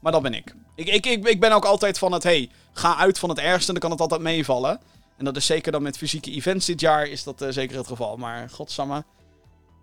[0.00, 0.54] Maar dat ben ik.
[0.74, 3.72] Ik, ik, ik, ik ben ook altijd van het, hey, ga uit van het ergste,
[3.72, 4.80] dan kan het altijd meevallen.
[5.16, 7.86] En dat is zeker dan met fysieke events dit jaar, is dat eh, zeker het
[7.86, 8.16] geval.
[8.16, 9.04] Maar godsamme,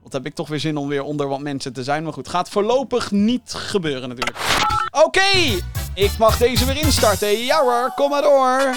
[0.03, 2.03] wat heb ik toch weer zin om weer onder wat mensen te zijn.
[2.03, 4.37] Maar goed, gaat voorlopig niet gebeuren natuurlijk.
[4.91, 5.61] Oké,
[5.93, 7.37] ik mag deze weer instarten.
[7.37, 8.75] Ja hoor, kom maar door.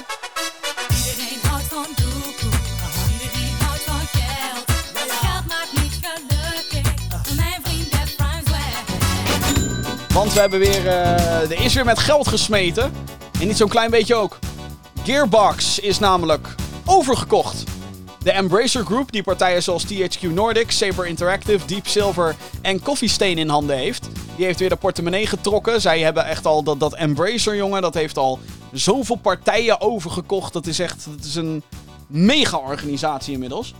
[10.12, 10.86] Want we hebben weer.
[10.86, 12.92] eh, er is weer met geld gesmeten.
[13.40, 14.38] En niet zo'n klein beetje ook.
[15.04, 16.54] Gearbox is namelijk
[16.84, 17.64] overgekocht.
[18.22, 23.38] De Embracer Group, die partijen zoals THQ Nordic, Saber Interactive, Deep Silver en Coffee Stain
[23.38, 25.80] in handen heeft, die heeft weer de portemonnee getrokken.
[25.80, 28.38] Zij hebben echt al dat, dat Embracer, jongen, dat heeft al
[28.72, 30.52] zoveel partijen overgekocht.
[30.52, 31.62] Dat is echt dat is een
[32.06, 33.74] mega-organisatie inmiddels.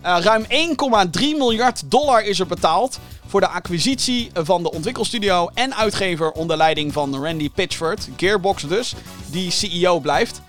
[0.00, 2.98] Eh, ruim 1,3 miljard dollar is er betaald
[3.34, 8.94] voor de acquisitie van de ontwikkelstudio en uitgever onder leiding van Randy Pitchford, Gearbox dus,
[9.30, 10.40] die CEO blijft.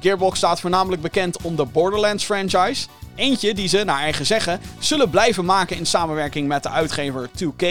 [0.00, 2.86] Gearbox staat voornamelijk bekend om de Borderlands franchise.
[3.14, 7.66] Eentje die ze, naar eigen zeggen, zullen blijven maken in samenwerking met de uitgever 2K.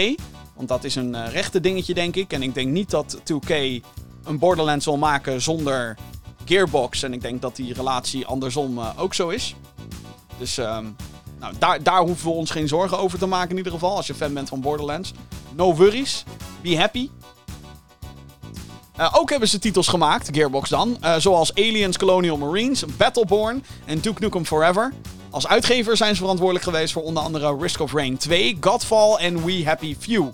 [0.54, 2.32] Want dat is een eh, rechte dingetje, denk ik.
[2.32, 3.54] En ik denk niet dat 2K
[4.24, 5.96] een Borderlands zal maken zonder
[6.44, 7.02] Gearbox.
[7.02, 9.54] En ik denk dat die relatie andersom eh, ook zo is.
[10.38, 10.86] Dus ehm,
[11.40, 13.96] nou, daar, daar hoeven we ons geen zorgen over te maken in ieder geval.
[13.96, 15.12] Als je fan bent van Borderlands.
[15.56, 16.24] No worries.
[16.62, 17.08] Be happy.
[18.96, 20.96] Eh, ook hebben ze titels gemaakt, Gearbox dan.
[21.00, 24.92] eh, zoals Aliens Colonial Marines, Battleborn en Duke Nukem Forever.
[25.30, 29.44] Als uitgever zijn ze verantwoordelijk geweest voor onder andere Risk of Rain 2, Godfall en
[29.44, 30.26] We Happy Few.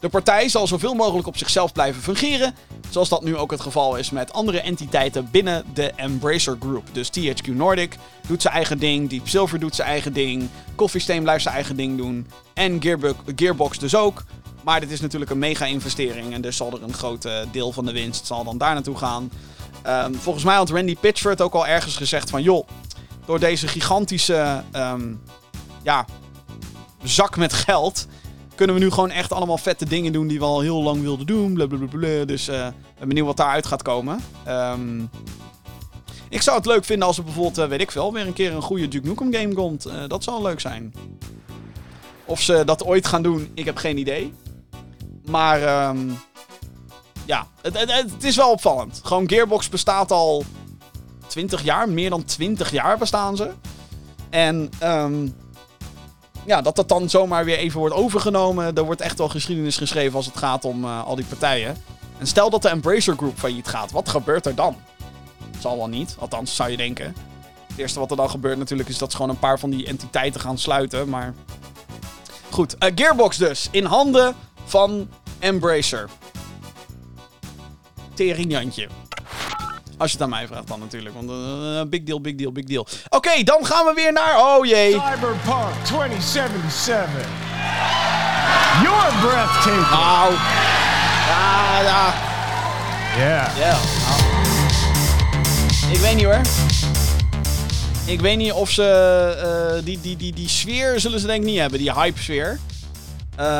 [0.00, 2.54] De partij zal zoveel mogelijk op zichzelf blijven fungeren,
[2.90, 6.88] zoals dat nu ook het geval is met andere entiteiten binnen de Embracer Group.
[6.92, 7.96] Dus THQ Nordic
[8.28, 11.76] doet zijn eigen ding, Deep Silver doet zijn eigen ding, Coffee Stain blijft zijn eigen
[11.76, 14.24] ding doen en Gearbo- Gearbox dus ook.
[14.64, 17.84] Maar dit is natuurlijk een mega-investering en dus zal er een groot eh, deel van
[17.84, 19.30] de winst zal dan daar naartoe gaan.
[19.82, 22.42] Ehm, volgens mij had Randy Pitchford ook al ergens gezegd van...
[22.42, 22.68] joh,
[23.24, 25.14] door deze gigantische ehm,
[25.82, 26.04] ja,
[27.02, 28.06] zak met geld...
[28.58, 31.26] kunnen we nu gewoon echt allemaal vette dingen doen die we al heel lang wilden
[31.26, 31.52] doen.
[31.54, 32.24] Blablabla.
[32.24, 34.20] Dus ik ben benieuwd wat daaruit gaat komen.
[34.44, 35.00] Ehm,
[36.28, 38.12] ik zou het leuk vinden als er bijvoorbeeld, eh, weet ik veel...
[38.12, 39.86] weer een keer een goede Duke Nukem game komt.
[39.86, 40.94] Eh, dat zou leuk zijn.
[42.24, 44.34] Of ze dat ooit gaan doen, ik heb geen idee.
[45.24, 46.10] Maar ehm,
[47.24, 49.00] ja, het, het, het is wel opvallend.
[49.04, 50.44] Gewoon Gearbox bestaat al
[51.26, 53.50] 20 jaar, meer dan 20 jaar bestaan ze.
[54.30, 55.28] En ehm,
[56.44, 58.74] ja, dat dat dan zomaar weer even wordt overgenomen.
[58.74, 61.76] Er wordt echt wel geschiedenis geschreven als het gaat om eh, al die partijen.
[62.18, 64.76] En stel dat de Embracer Group failliet gaat, wat gebeurt er dan?
[65.60, 67.14] Zal wel niet, althans zou je denken.
[67.68, 69.86] Het eerste wat er dan gebeurt natuurlijk is dat ze gewoon een paar van die
[69.86, 71.08] entiteiten gaan sluiten.
[71.08, 71.34] Maar
[72.50, 73.68] goed, eh, Gearbox dus.
[73.70, 74.34] In handen
[74.64, 75.08] van
[75.38, 76.08] Embracer.
[78.14, 78.88] Teringjantje.
[79.98, 81.14] Als je het aan mij vraagt dan natuurlijk.
[81.14, 82.86] Want eh, big deal, big deal, big deal.
[83.08, 84.38] Oké, dan gaan we weer naar...
[84.38, 84.90] Oh jee.
[84.90, 87.26] Cyberpunk 2077.
[88.82, 89.90] You're breathtaking.
[89.90, 90.32] Nou.
[91.28, 92.14] Ja, ja.
[93.16, 93.58] Yeah.
[93.58, 93.70] Ja.
[93.70, 93.82] nou.
[95.92, 96.40] Ik weet niet hoor.
[98.06, 98.82] Ik weet niet of ze...
[99.76, 101.78] eh, die, die, die, die sfeer zullen ze denk ik niet hebben.
[101.78, 102.58] Die hype sfeer.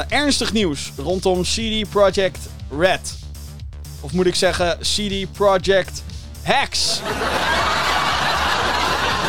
[0.09, 2.39] Ernstig nieuws rondom CD Projekt
[2.79, 3.15] Red.
[4.01, 6.03] Of moet ik zeggen CD Projekt
[6.43, 7.01] Hacks.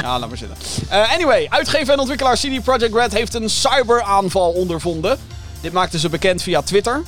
[0.01, 0.57] Ja, laat maar zitten.
[0.89, 5.17] Eh, anyway, uitgever en ontwikkelaar CD Projekt Red heeft een cyberaanval ondervonden.
[5.61, 7.03] Dit maakten ze bekend via Twitter.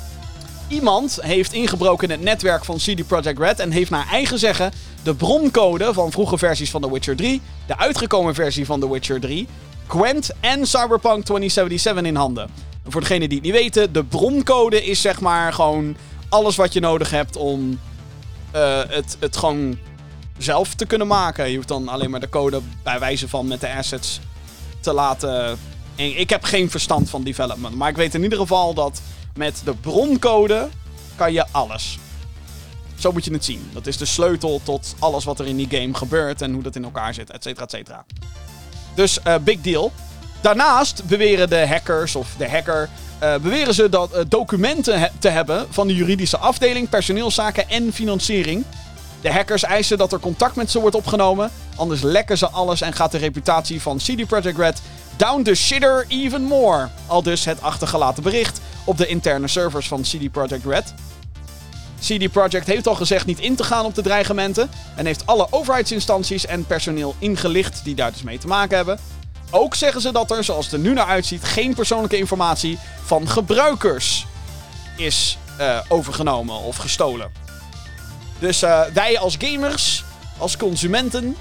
[0.68, 4.72] Iemand heeft ingebroken in het netwerk van CD Projekt Red en heeft naar eigen zeggen
[5.04, 9.20] de broncode van vroege versies van The Witcher 3, de uitgekomen versie van The Witcher
[9.20, 9.48] 3,
[9.88, 12.50] Gwent en Cyberpunk 2077 in handen.
[12.86, 15.96] En voor degenen die het niet weten, de broncode is zeg maar gewoon
[16.30, 17.80] alles wat je nodig hebt om
[18.52, 19.78] eh, het, het gewoon
[20.44, 21.50] zelf te kunnen maken.
[21.50, 24.20] Je hoeft dan alleen maar de code bij wijze van met de assets
[24.80, 25.60] te laten.
[25.96, 29.02] En ik heb geen verstand van development, maar ik weet in ieder geval dat
[29.36, 30.70] met de broncode
[31.16, 31.98] kan je alles.
[33.00, 33.70] Zo moet je het zien.
[33.74, 36.76] Dat is de sleutel tot alles wat er in die game gebeurt en hoe dat
[36.76, 38.06] in elkaar zit, et cetera, et cetera.
[38.96, 39.92] Dus eh, big deal.
[40.42, 42.90] Daarnaast beweren de hackers of de hacker.
[43.20, 48.64] eh, beweren ze dat eh, documenten te hebben van de juridische afdeling, personeelszaken en financiering.
[49.22, 51.52] De hackers eisen dat er contact met ze wordt opgenomen.
[51.76, 54.82] Anders lekken ze alles en gaat de reputatie van CD Projekt Red
[55.16, 56.90] down the shitter even more.
[57.08, 60.94] Al dus het achtergelaten bericht op de interne servers van CD Projekt Red.
[62.00, 64.70] CD Projekt heeft al gezegd niet in te gaan op de dreigementen.
[64.96, 69.00] En heeft alle overheidsinstanties en personeel ingelicht die daar dus mee te maken hebben.
[69.50, 73.28] Ook zeggen ze dat er, zoals het er nu naar uitziet, geen persoonlijke informatie van
[73.28, 74.26] gebruikers
[74.98, 77.32] is eh, overgenomen of gestolen.
[78.42, 80.04] Dus eh, wij als gamers,
[80.38, 81.36] als consumenten,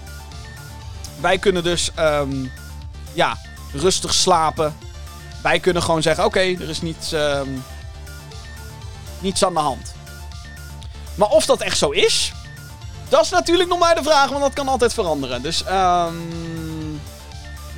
[1.20, 2.46] wij kunnen dus ehm,
[3.12, 3.36] ja,
[3.72, 4.76] rustig slapen.
[5.42, 7.48] Wij kunnen gewoon zeggen: oké, er is niets, ehm,
[9.18, 9.94] niets aan de hand.
[11.14, 12.32] Maar of dat echt zo is,
[13.08, 15.42] dat is natuurlijk nog maar de vraag, want dat kan altijd veranderen.
[15.42, 16.16] Dus ehm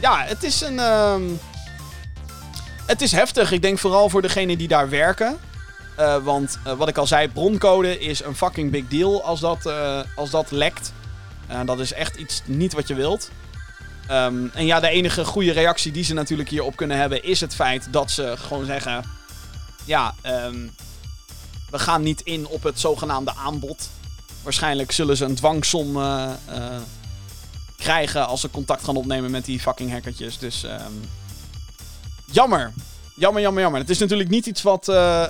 [0.01, 0.79] ja, het is een.
[2.87, 3.53] het is heftig.
[3.53, 5.39] Ik denk vooral voor degenen die daar werken.
[6.03, 9.67] Eh, want eh, wat ik al zei, broncode is een fucking big deal als dat,
[9.67, 10.93] eh, als dat lekt.
[11.65, 13.31] Dat is echt iets niet wat je wilt.
[14.07, 17.55] Ehm, en ja, de enige goede reactie die ze natuurlijk hierop kunnen hebben is het
[17.55, 19.05] feit dat ze gewoon zeggen:
[19.85, 20.67] Ja, ehm,
[21.71, 23.89] we gaan niet in op het zogenaamde aanbod.
[24.43, 25.99] waarschijnlijk zullen ze een dwangsom
[27.77, 30.39] krijgen als ze contact gaan opnemen met die fucking hackertjes.
[30.39, 30.93] Dus ehm,
[32.25, 32.73] jammer.
[33.23, 33.81] Jammer, jammer, jammer.
[33.81, 35.25] Het is natuurlijk niet iets wat eh,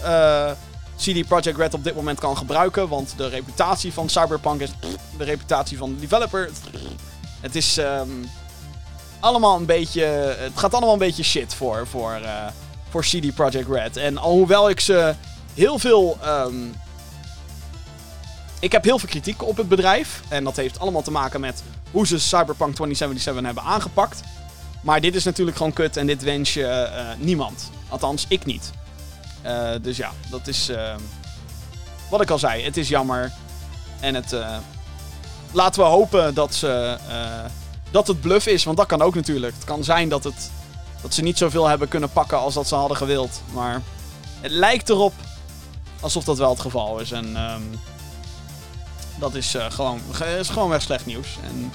[0.49, 0.57] eh,
[0.97, 2.89] CD Projekt Red op dit moment kan gebruiken.
[2.89, 4.71] Want de reputatie van Cyberpunk is
[5.19, 6.51] de reputatie van de developer.
[7.41, 8.09] Het is ehm,
[9.21, 10.03] allemaal een beetje.
[10.39, 12.47] Het gaat allemaal een beetje shit voor, voor, eh,
[12.89, 13.97] voor CD Projekt Red.
[13.97, 15.15] En alhoewel ik ze
[15.55, 16.19] heel veel.
[16.23, 16.55] ehm,
[18.61, 20.23] ik heb heel veel kritiek op het bedrijf.
[20.29, 24.21] En dat heeft allemaal te maken met hoe ze Cyberpunk 2077 hebben aangepakt.
[24.83, 26.89] Maar dit is natuurlijk gewoon kut en dit wens je
[27.19, 27.71] niemand.
[27.93, 28.71] Althans, ik niet.
[29.43, 30.95] Eh, dus ja, dat is eh,
[32.11, 32.65] wat ik al zei.
[32.65, 33.33] Het is jammer.
[34.01, 34.57] En het, eh,
[35.53, 37.51] laten we hopen dat, ze, eh,
[37.91, 38.65] dat het bluff is.
[38.65, 39.55] Want dat kan ook natuurlijk.
[39.55, 40.51] Het kan zijn dat, het,
[41.03, 43.43] dat ze niet zoveel hebben kunnen pakken als dat ze hadden gewild.
[43.53, 43.83] Maar
[44.41, 45.13] het lijkt erop
[46.01, 47.13] alsof dat wel het geval is.
[47.13, 47.63] En ehm,
[49.19, 50.01] dat is, gewoon,
[50.39, 51.39] is gewoon weg slecht nieuws.
[51.45, 51.73] En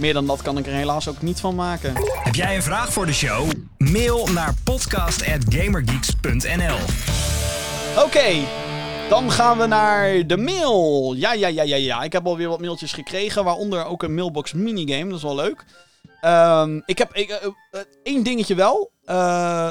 [0.00, 1.94] meer dan dat kan ik er helaas ook niet van maken.
[2.22, 3.50] Heb jij een vraag voor de show?
[3.78, 6.78] Mail naar podcast.gamergeeks.nl
[8.04, 8.34] Oké,
[9.08, 11.14] dan gaan we naar de mail.
[11.14, 12.02] Ja, ja, ja, ja, ja.
[12.02, 15.08] Ik heb alweer wat mailtjes gekregen, waaronder ook een mailbox minigame.
[15.08, 15.64] Dat is wel leuk.
[16.20, 18.90] Ehm, ik heb ik, eh, eh, één dingetje wel.
[19.04, 19.70] Eh,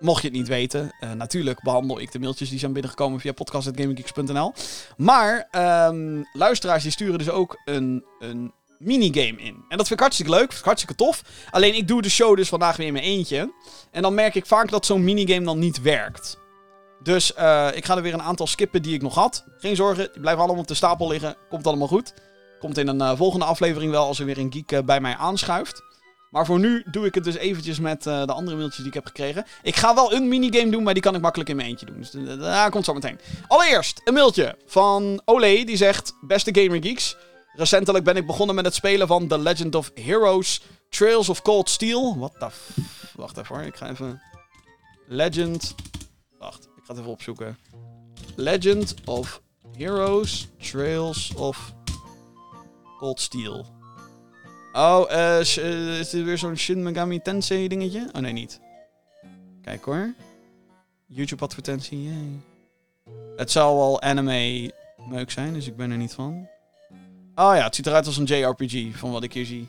[0.00, 4.52] mocht je het niet weten, natuurlijk behandel ik de mailtjes die zijn binnengekomen via podcast.gaminggeeks.nl.
[4.96, 8.52] Maar ehm, luisteraars die sturen dus ook een, een
[8.82, 9.64] minigame in.
[9.68, 11.22] En dat vind ik hartstikke leuk, hartstikke tof.
[11.50, 13.52] Alleen ik doe de show dus vandaag weer in mijn eentje.
[13.90, 16.40] En dan merk ik vaak dat zo'n minigame dan niet werkt.
[17.02, 19.44] Dus eh, ik ga er weer een aantal skippen die ik nog had.
[19.58, 21.36] Geen zorgen, die blijven allemaal op de stapel liggen.
[21.48, 22.14] Komt allemaal goed.
[22.58, 25.16] Komt in een eh, volgende aflevering wel als er weer een geek eh, bij mij
[25.16, 25.82] aanschuift.
[26.30, 29.06] Maar voor nu doe ik het dus eventjes met de andere mailtjes die ik heb
[29.06, 29.46] gekregen.
[29.62, 31.98] Ik ga wel een minigame doen, maar die kan ik makkelijk in mijn eentje doen.
[31.98, 33.20] Dus daar komt zo meteen.
[33.48, 36.14] Allereerst een mailtje van Ole, die zegt...
[36.20, 37.16] Beste Gamer Geeks,
[37.52, 41.70] recentelijk ben ik begonnen met het spelen van The Legend of Heroes Trails of Cold
[41.70, 42.18] Steel.
[42.18, 42.76] What the f...
[43.16, 44.22] Wacht even hoor, ik ga even...
[45.06, 45.74] Legend...
[46.38, 47.58] Wacht, ik ga het even opzoeken.
[48.36, 49.42] Legend of
[49.76, 51.74] Heroes Trails of
[52.98, 53.66] Cold Steel.
[54.72, 58.08] Oh, eh, is dit weer zo'n Shin Megami Tensei dingetje?
[58.12, 58.60] Oh nee, niet.
[59.62, 60.14] Kijk hoor.
[61.06, 62.10] YouTube advertentie.
[63.36, 64.72] Het zal wel anime
[65.08, 66.48] meuk zijn, dus ik ben er niet van.
[67.34, 69.68] Oh ja, het ziet eruit als een JRPG, van wat ik hier zie.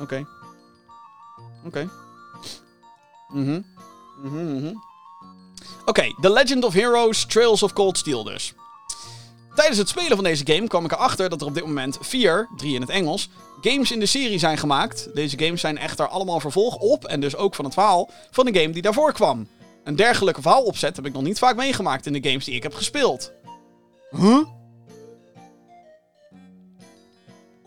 [0.00, 0.26] Oké.
[1.66, 1.88] Oké.
[3.28, 3.60] Mhm.
[4.22, 4.74] Mhm, mhm.
[5.84, 8.54] Oké, The Legend of Heroes Trails of Cold Steel dus.
[9.54, 12.48] Tijdens het spelen van deze game kwam ik erachter dat er op dit moment vier,
[12.56, 13.28] drie in het Engels,
[13.60, 15.14] games in de serie zijn gemaakt.
[15.14, 18.60] Deze games zijn echter allemaal vervolg op, en dus ook van het verhaal, van de
[18.60, 19.48] game die daarvoor kwam.
[19.84, 22.74] Een dergelijke verhaalopzet heb ik nog niet vaak meegemaakt in de games die ik heb
[22.74, 23.32] gespeeld.
[24.10, 24.44] Huh?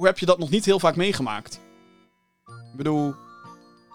[0.06, 1.60] Heb je dat nog niet heel vaak meegemaakt?
[2.46, 3.16] Ik bedoel,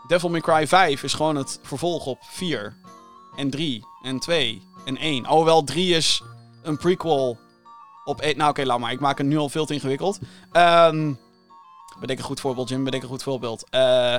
[0.07, 2.77] Devil May Cry 5 is gewoon het vervolg op 4
[3.37, 5.27] en 3 en 2 en 1.
[5.27, 6.23] Alhoewel 3 is
[6.63, 7.39] een prequel
[8.05, 8.37] op 1.
[8.37, 8.93] Nou oké, laat maar.
[8.93, 10.19] Ik maak het nu al veel te ingewikkeld.
[10.53, 11.13] Ehm
[12.03, 12.85] bedenk een goed voorbeeld, Jim.
[12.85, 13.67] Bedenk een goed voorbeeld.
[13.71, 14.17] Eh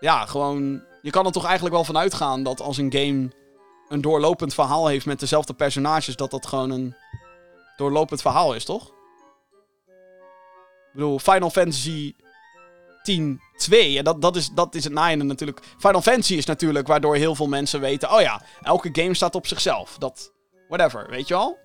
[0.00, 0.82] ja, gewoon...
[1.02, 3.30] Je kan er toch eigenlijk wel van uitgaan dat als een game
[3.88, 6.94] een doorlopend verhaal heeft met dezelfde personages, dat dat gewoon een
[7.76, 8.90] doorlopend verhaal is, toch?
[10.90, 12.14] Ik bedoel, Final Fantasy
[13.02, 13.98] 10 2.
[13.98, 15.60] En dat, dat, is, dat is het naaiende natuurlijk.
[15.78, 18.12] Final Fantasy is natuurlijk waardoor heel veel mensen weten...
[18.12, 19.98] Oh ja, elke game staat op zichzelf.
[19.98, 20.32] Dat...
[20.68, 21.58] Whatever, weet je wel?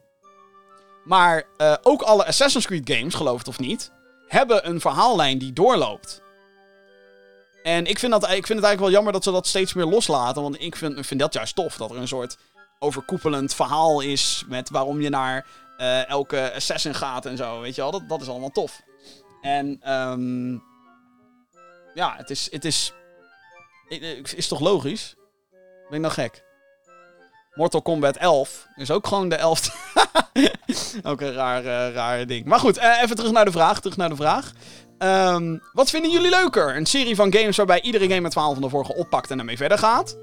[1.03, 3.91] Maar eh, ook alle Assassin's Creed games, geloof het of niet...
[4.27, 6.21] hebben een verhaallijn die doorloopt.
[7.63, 9.85] En ik vind, dat, ik vind het eigenlijk wel jammer dat ze dat steeds meer
[9.85, 10.41] loslaten.
[10.41, 11.77] Want ik vind, vind dat juist tof.
[11.77, 12.37] Dat er een soort
[12.79, 14.43] overkoepelend verhaal is...
[14.47, 15.45] met waarom je naar
[15.77, 17.59] eh, elke assassin gaat en zo.
[17.61, 18.81] Weet je wel, dat, dat is allemaal tof.
[19.45, 19.77] En...
[19.81, 20.57] ehm
[21.95, 22.93] ja, het is, het is.
[23.87, 25.15] Is is toch logisch?
[25.89, 26.43] Ben ik nou gek?
[27.53, 29.93] Mortal Kombat 11 is ook gewoon de 11.
[31.03, 32.45] ook een raar, eh, raar ding.
[32.45, 33.79] Maar goed, eh, even terug naar de vraag.
[33.79, 34.51] Terug naar de vraag.
[34.97, 36.75] Ehm, wat vinden jullie leuker?
[36.75, 39.57] Een serie van games waarbij iedere game het verhaal van de vorige oppakt en ermee
[39.57, 40.17] verder gaat?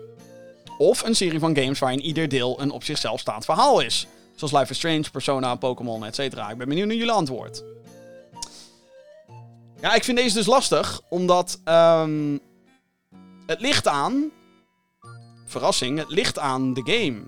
[0.79, 4.07] Of een serie van games waarin ieder deel een op zichzelf staand verhaal is?
[4.35, 6.19] Zoals Life is Strange, Persona, Pokémon, etc.
[6.19, 7.65] Ik ben benieuwd naar jullie antwoord.
[9.83, 12.39] Ja, ik vind deze dus lastig, omdat ehm,
[13.47, 14.31] het ligt aan.
[15.47, 17.23] Verrassing, het ligt aan de game.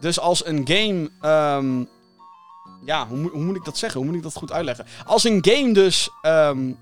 [0.00, 1.10] Dus als een game.
[1.20, 1.84] ehm,
[2.84, 4.00] ja, hoe, hoe moet ik dat zeggen?
[4.00, 4.86] Hoe moet ik dat goed uitleggen?
[5.04, 6.10] Als een game dus.
[6.22, 6.72] ehm,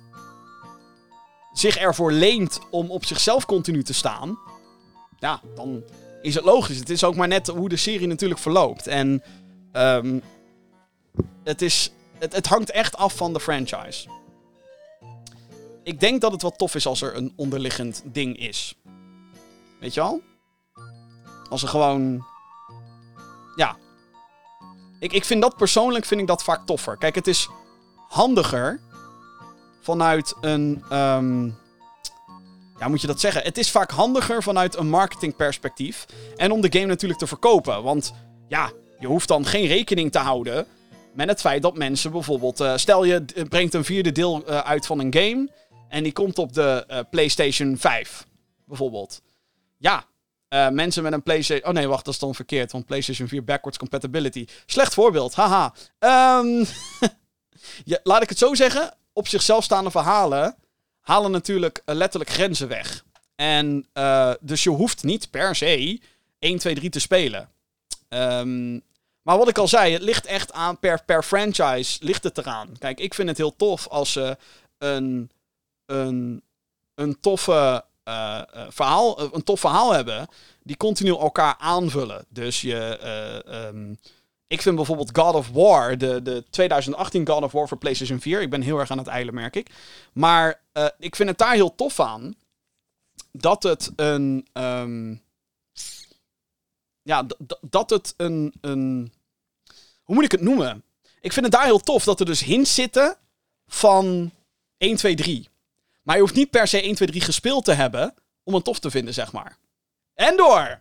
[1.53, 4.39] zich ervoor leent om op zichzelf continu te staan.
[5.19, 5.83] Ja, dan
[6.23, 6.79] is het logisch.
[6.79, 8.87] Het is ook maar net hoe de serie natuurlijk verloopt.
[8.87, 9.23] En.
[11.45, 14.09] het, is, het, het hangt echt af van de franchise.
[15.87, 18.75] Ik denk dat het wel tof is als er een onderliggend ding is.
[19.81, 20.21] Weet je wel?
[21.51, 22.25] Als er gewoon.
[23.57, 23.77] Ja.
[25.01, 26.97] Ik, ik vind dat persoonlijk vind ik dat vaak toffer.
[26.97, 27.49] Kijk, het is
[28.09, 28.81] handiger
[29.81, 30.85] vanuit een.
[30.91, 31.45] ehm,
[32.79, 33.43] ja, moet je dat zeggen?
[33.43, 36.07] Het is vaak handiger vanuit een marketingperspectief.
[36.37, 37.83] En om de game natuurlijk te verkopen.
[37.83, 38.13] Want
[38.49, 40.67] ja, je hoeft dan geen rekening te houden
[41.15, 42.61] met het feit dat mensen bijvoorbeeld.
[42.61, 45.49] eh, stel je d- brengt een vierde deel eh, uit van een game.
[45.89, 48.27] En die komt op de eh, PlayStation 5,
[48.65, 49.23] bijvoorbeeld.
[49.79, 50.05] Ja,
[50.49, 51.69] eh, mensen met een PlayStation.
[51.69, 52.73] Oh nee, wacht, dat is dan verkeerd.
[52.73, 54.47] Want PlayStation 4 backwards compatibility.
[54.67, 55.75] Slecht voorbeeld, haha.
[55.99, 56.65] Ehm,
[57.85, 58.95] ja, laat ik het zo zeggen.
[59.13, 60.57] Op zichzelf staande verhalen
[61.01, 63.05] halen natuurlijk eh, letterlijk grenzen weg.
[63.35, 63.87] En
[64.41, 66.01] dus je hoeft niet per se
[66.39, 67.49] 1, 2, 3 te spelen.
[68.09, 68.79] Ehm,
[69.27, 72.79] maar wat ik al zei, het ligt echt aan per, per franchise ligt het eraan.
[72.79, 74.37] Kijk, ik vind het heel tof als ze
[74.79, 75.31] een,
[75.87, 76.43] een,
[76.95, 80.29] een, toffe, eh, eh, verhaal, eh, een tof verhaal hebben
[80.63, 82.25] die continu elkaar aanvullen.
[82.29, 83.95] Dus je, eh, ehm,
[84.47, 88.41] ik vind bijvoorbeeld God of War, de, de 2018 God of War voor PlayStation 4.
[88.41, 89.71] Ik ben heel erg aan het eilen, merk ik.
[90.13, 90.61] Maar
[90.99, 92.35] ik vind het daar heel tof aan
[93.33, 94.47] dat het een.
[94.53, 95.15] ehm,
[97.03, 97.27] ja,
[97.61, 99.13] dat het een, een.
[100.03, 100.85] Hoe moet ik het noemen?
[101.21, 103.17] Ik vind het daar heel tof dat er dus hints zitten
[103.67, 104.33] van
[104.79, 105.49] 1, 2, 3.
[106.07, 108.79] Maar je hoeft niet per se 1, 2, 3 gespeeld te hebben om het tof
[108.79, 109.57] te vinden, zeg maar.
[110.15, 110.81] En door!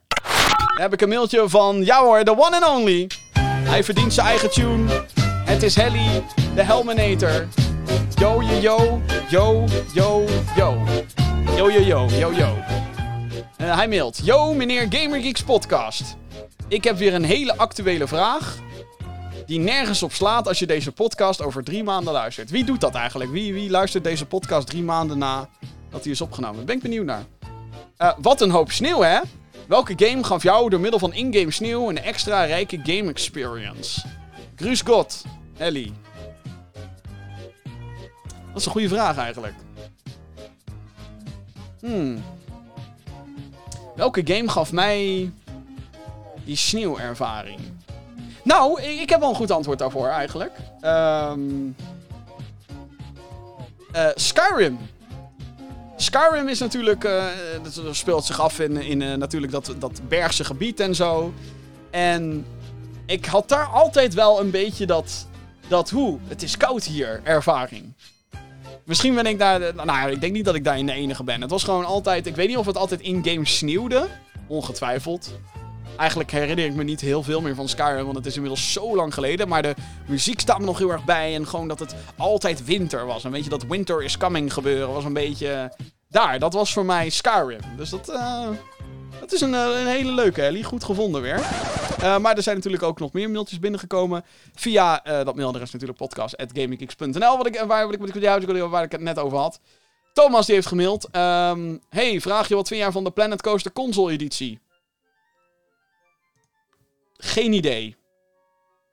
[0.73, 3.09] Dan heb ik een mailtje van, ja hoor, the one and only.
[3.39, 5.05] Hij verdient zijn eigen tune.
[5.45, 6.23] Het is Helly,
[6.55, 7.47] de Helminator.
[8.15, 10.83] Yo, yo, yo, yo, yo, yo.
[11.55, 12.57] Yo, yo, yo, yo, yo.
[13.57, 16.15] Eh, hij mailt, yo meneer GamerGeeks podcast.
[16.67, 18.57] Ik heb weer een hele actuele vraag
[19.45, 22.49] die nergens op slaat als je deze podcast over drie maanden luistert.
[22.49, 23.31] Wie doet dat eigenlijk?
[23.31, 25.49] Wie, wie luistert deze podcast drie maanden na
[25.89, 26.55] dat hij is opgenomen?
[26.55, 27.25] Daar ben ik benieuwd naar.
[27.97, 29.19] Eh, wat een hoop sneeuw, hè?
[29.67, 34.01] Welke game gaf jou door middel van in-game sneeuw een extra rijke game experience?
[34.55, 35.23] Gruus God,
[35.57, 35.93] Ellie.
[38.47, 39.53] Dat is een goede vraag eigenlijk.
[41.79, 42.23] Hmm.
[43.95, 45.31] Welke game gaf mij
[46.45, 47.59] die sneeuwervaring?
[48.45, 50.51] Nou, ik, ik heb wel een goed antwoord daarvoor eigenlijk.
[50.81, 51.39] Ehm
[53.95, 54.77] eh, Skyrim.
[55.95, 57.25] Skyrim is natuurlijk, eh,
[57.63, 61.33] dat speelt zich af in, in eh, natuurlijk dat, dat bergse gebied en zo.
[61.91, 62.45] En
[63.05, 65.27] ik had daar altijd wel een beetje dat,
[65.67, 67.93] dat hoe, het is koud hier, ervaring.
[68.83, 71.41] Misschien ben ik daar, nou ik denk niet dat ik daarin de enige ben.
[71.41, 74.07] Het was gewoon altijd, ik weet niet of het altijd in-game sneeuwde.
[74.47, 75.31] Ongetwijfeld.
[75.97, 78.95] Eigenlijk herinner ik me niet heel veel meer van Skyrim, want het is inmiddels zo
[78.95, 79.47] lang geleden.
[79.47, 79.75] Maar de
[80.07, 81.35] muziek staat me nog heel erg bij.
[81.35, 83.23] En gewoon dat het altijd winter was.
[83.23, 85.73] En weet je, dat winter is coming gebeuren was een beetje...
[86.09, 87.59] Daar, dat was voor mij Skyrim.
[87.77, 88.47] Dus dat, eh,
[89.19, 90.63] dat is een, eh, een hele leuke, Ellie.
[90.63, 91.39] Goed gevonden weer.
[92.05, 94.25] Eh, maar er zijn natuurlijk ook nog meer mailtjes binnengekomen.
[94.55, 97.37] Via eh, dat mailadres natuurlijk podcast.gaminggeeks.nl.
[97.37, 97.99] Wat ik, eh, waar, ik,
[98.69, 99.59] waar ik het net over had.
[100.13, 101.07] Thomas die heeft gemaild.
[101.11, 104.59] ehm, hey, vraag je wat vind jij van de Planet Coaster console editie?
[107.17, 107.95] Geen idee.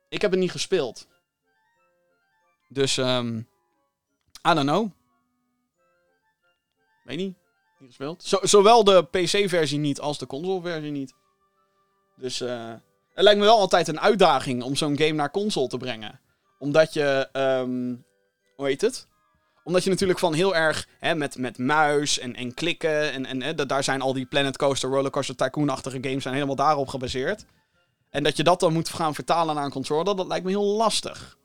[0.09, 1.07] Ik heb het niet gespeeld.
[2.69, 3.37] Dus, ehm
[4.47, 4.91] I don't know.
[7.03, 7.35] Weet niet.
[7.79, 8.23] Niet gespeeld.
[8.23, 11.13] Zo, zowel de PC-versie niet als de console-versie niet.
[12.15, 12.73] Dus, eh
[13.13, 16.19] het lijkt me wel altijd een uitdaging om zo'n game naar console te brengen.
[16.59, 17.95] Omdat je, ehm
[18.55, 19.07] hoe heet het?
[19.63, 23.11] Omdat je natuurlijk van heel erg hè, met, met muis en, en klikken.
[23.11, 26.55] En, en hè, da- daar zijn al die Planet Coaster, Rollercoaster Tycoon-achtige games zijn helemaal
[26.55, 27.45] daarop gebaseerd.
[28.13, 30.75] En dat je dat dan moet gaan vertalen naar een controller, dat lijkt me heel
[30.75, 31.37] lastig.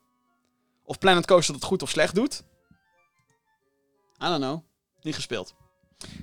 [0.85, 2.43] Of Planet Coaster dat goed of slecht doet.
[4.25, 4.61] I don't know.
[5.03, 5.55] Niet gespeeld.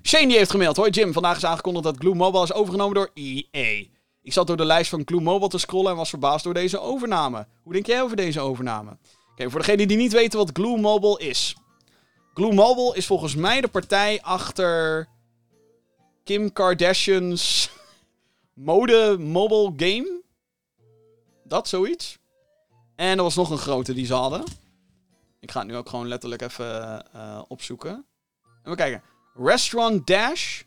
[0.04, 0.76] Shane die heeft gemaild.
[0.76, 3.86] Hoi Jim, vandaag is aangekondigd dat Glue Mobile is overgenomen door EA.
[4.22, 6.80] Ik zat door de lijst van Glue Mobile te scrollen en was verbaasd door deze
[6.80, 7.48] overname.
[7.64, 8.98] Hoe denk jij over deze overname?
[9.32, 11.56] Oké, voor degenen die niet weten wat Glue Mobile is.
[12.34, 15.08] Glue Mobile is volgens mij de partij achter
[16.24, 17.70] Kim Kardashian's
[18.54, 20.24] mode mobile game.
[21.48, 22.20] Dat zoiets.
[22.96, 24.44] En er was nog een grote die ze hadden.
[25.40, 28.06] Ik ga het nu ook gewoon letterlijk even eh, opzoeken.
[28.64, 29.04] En we kijken.
[29.34, 30.62] Restaurant Dash.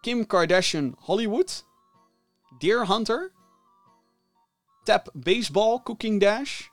[0.00, 1.64] Kim Kardashian Hollywood.
[2.58, 3.32] Deer Hunter.
[4.82, 6.68] Tap Baseball Cooking Dash.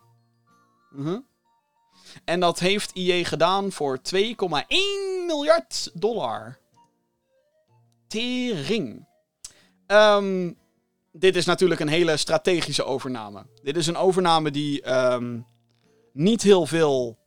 [0.90, 1.20] Mhm.
[2.26, 6.60] En dat heeft IE gedaan voor 2,1 miljard dollar.
[8.08, 9.08] Tering.
[9.88, 10.54] Ehm,
[11.12, 13.46] dit is natuurlijk een hele strategische overname.
[13.64, 15.40] Dit is een overname die ehm,
[16.14, 17.18] niet heel veel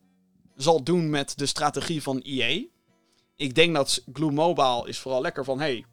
[0.56, 2.64] zal doen met de strategie van EA.
[3.36, 5.60] Ik denk dat Glue Mobile is vooral lekker van...
[5.60, 5.84] Hey,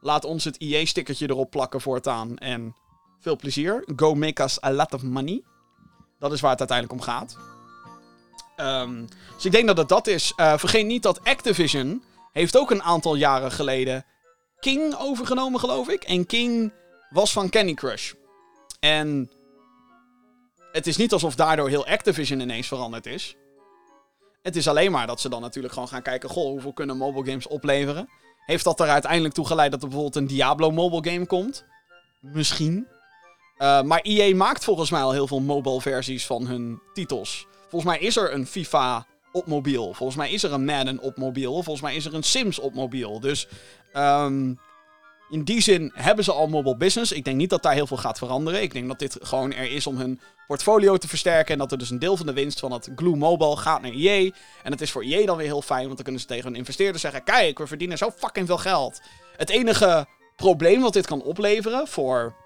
[0.00, 2.38] laat ons het EA-stickertje erop plakken voortaan.
[2.38, 2.74] En
[3.20, 3.84] veel plezier.
[3.96, 5.42] Go make us a lot of money.
[6.18, 7.36] Dat is waar het uiteindelijk om gaat.
[8.56, 10.32] Ehm, dus ik denk dat het dat is.
[10.36, 12.02] Eh, vergeet niet dat Activision
[12.32, 14.04] heeft ook een aantal jaren geleden
[14.60, 16.02] King overgenomen, geloof ik.
[16.02, 16.72] En King
[17.10, 18.12] was van Candy Crush.
[18.80, 19.30] En
[20.72, 23.36] het is niet alsof daardoor heel Activision ineens veranderd is.
[24.42, 26.28] Het is alleen maar dat ze dan natuurlijk gewoon gaan kijken...
[26.28, 28.08] Goh, hoeveel kunnen mobile games opleveren?
[28.46, 31.64] Heeft dat er uiteindelijk toe geleid dat er bijvoorbeeld een Diablo mobile game komt?
[32.20, 32.86] Misschien.
[33.56, 37.46] Eh, maar EA maakt volgens mij al heel veel mobile versies van hun titels.
[37.68, 39.92] Volgens mij is er een FIFA op mobiel.
[39.94, 41.52] Volgens mij is er een Madden op mobiel.
[41.52, 43.20] Volgens mij is er een Sims op mobiel.
[43.20, 43.48] Dus
[43.92, 44.54] ehm,
[45.30, 47.12] in die zin hebben ze al mobile business.
[47.12, 48.62] Ik denk niet dat daar heel veel gaat veranderen.
[48.62, 51.52] Ik denk dat dit gewoon er is om hun portfolio te versterken.
[51.52, 53.90] En dat er dus een deel van de winst van het Glue Mobile gaat naar
[53.90, 54.30] EA.
[54.62, 55.84] En het is voor EA dan weer heel fijn.
[55.84, 57.24] Want dan kunnen ze tegen hun investeerders zeggen...
[57.24, 59.00] Kijk, we verdienen zo fucking veel geld.
[59.36, 60.06] Het enige
[60.36, 62.36] probleem wat dit kan opleveren voor...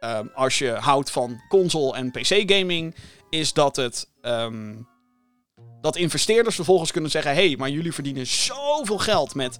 [0.00, 2.94] ehm, als je houdt van console en PC gaming...
[3.30, 4.08] Is dat het...
[4.20, 4.74] ehm,
[5.80, 7.34] dat investeerders vervolgens kunnen zeggen...
[7.34, 9.58] Hé, hey, maar jullie verdienen zoveel geld met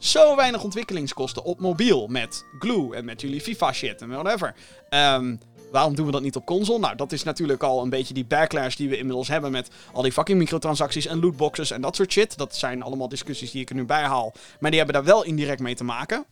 [0.00, 2.06] zo weinig ontwikkelingskosten op mobiel.
[2.06, 4.54] Met Glue en met jullie FIFA shit en whatever.
[4.88, 5.36] Ehm,
[5.72, 6.78] waarom doen we dat niet op console?
[6.78, 10.02] Nou, dat is natuurlijk al een beetje die backlash die we inmiddels hebben met al
[10.02, 12.38] die fucking microtransacties en lootboxes en dat soort shit.
[12.38, 14.32] Dat zijn allemaal discussies die ik er nu bij haal.
[14.60, 16.24] Maar die hebben daar wel indirect mee te maken.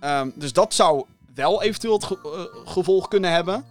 [0.00, 1.04] Ehm, dus dat zou
[1.34, 3.64] wel eventueel het eh, gevolg kunnen hebben.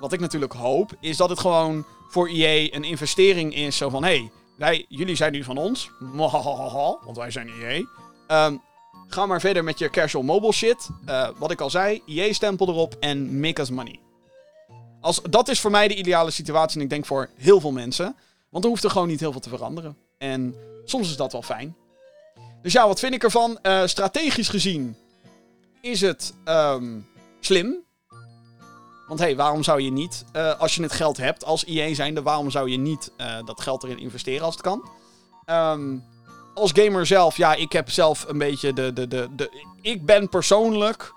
[0.00, 3.76] Wat ik natuurlijk hoop, is dat het gewoon voor EA een investering is.
[3.76, 4.28] Zo van, hé,
[4.58, 5.90] hey, jullie zijn nu van ons.
[7.04, 7.84] Want wij zijn EA.
[8.26, 8.56] Ehm,
[9.12, 10.88] ga maar verder met je casual mobile shit.
[11.06, 14.00] Eh, wat ik al zei, EA-stempel erop en make us money.
[15.00, 18.16] Als, dat is voor mij de ideale situatie en ik denk voor heel veel mensen.
[18.48, 19.96] Want er hoeft er gewoon niet heel veel te veranderen.
[20.18, 20.54] En
[20.84, 21.76] soms is dat wel fijn.
[22.62, 23.58] Dus ja, wat vind ik ervan?
[23.62, 24.96] Eh, strategisch gezien
[25.80, 26.98] is het ehm,
[27.40, 27.76] slim.
[29.08, 31.94] Want hé, hey, waarom zou je niet, eh, als je het geld hebt als IE
[31.94, 33.12] zijnde, waarom zou je niet
[33.44, 34.90] dat geld erin investeren als het kan?
[35.44, 35.96] Ehm,
[36.54, 39.64] als gamer zelf, ja, ik heb zelf een beetje de, de, de, de...
[39.80, 41.14] Ik ben persoonlijk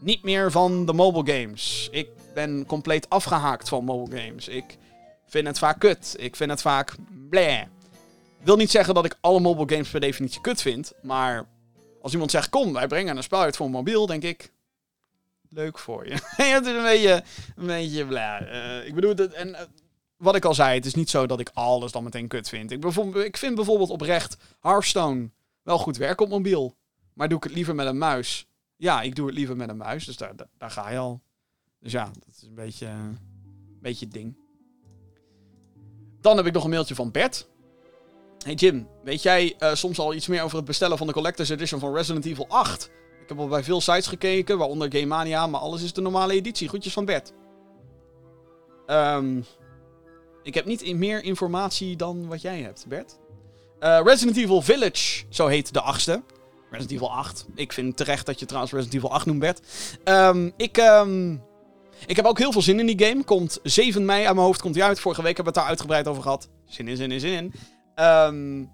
[0.00, 1.88] niet meer van de mobile games.
[1.90, 4.48] Ik ben compleet afgehaakt van mobile games.
[4.48, 4.78] Ik
[5.26, 6.14] vind het vaak kut.
[6.18, 6.94] Ik vind het vaak
[7.30, 7.62] bleh.
[8.42, 11.46] Wil niet zeggen dat ik alle mobile games per definitie kut vind, maar
[12.02, 14.52] als iemand zegt, kom, wij brengen een spel uit voor mobiel, denk ik,
[15.50, 16.12] leuk voor je.
[16.36, 17.22] het is een beetje,
[17.56, 18.40] een beetje bla.
[18.40, 19.64] Eh, ik bedoel, en eh,
[20.16, 22.70] wat ik al zei, het is niet zo dat ik alles dan meteen kut vind.
[22.70, 22.84] Ik,
[23.14, 25.30] ik vind bijvoorbeeld oprecht Hearthstone
[25.62, 26.76] wel goed werken op mobiel.
[27.12, 28.46] Maar doe ik het liever met een muis?
[28.76, 31.20] Ja, ik doe het liever met een muis, dus daar, daar, ga je al.
[31.80, 34.36] Dus ja, dat is een beetje, een beetje het ding.
[36.20, 37.48] Dan heb ik nog een mailtje van Bert.
[38.44, 41.48] Hey Jim, weet jij eh, soms al iets meer over het bestellen van de Collector's
[41.48, 42.90] Edition van Resident Evil 8?
[43.22, 46.32] Ik heb al bij veel sites gekeken, waaronder Game Mania, maar alles is de normale
[46.32, 46.68] editie.
[46.68, 47.32] Groetjes van Bert.
[48.86, 49.40] Ehm,
[50.44, 53.18] ik heb niet meer informatie dan wat jij hebt, Bert.
[53.78, 56.22] Eh, Resident Evil Village, zo heet de achtste.
[56.70, 57.46] Resident Evil 8.
[57.54, 59.60] Ik vind terecht dat je trouwens Resident Evil 8 noemt, Bert.
[60.04, 61.32] Ehm, ik, ehm,
[62.06, 63.24] ik heb ook heel veel zin in die game.
[63.24, 65.00] Komt 7 mei aan mijn hoofd komt die uit.
[65.00, 66.48] Vorige week hebben we het daar uitgebreid over gehad.
[66.66, 67.52] Zin in, zin in, zin in.
[67.94, 68.64] Ehm,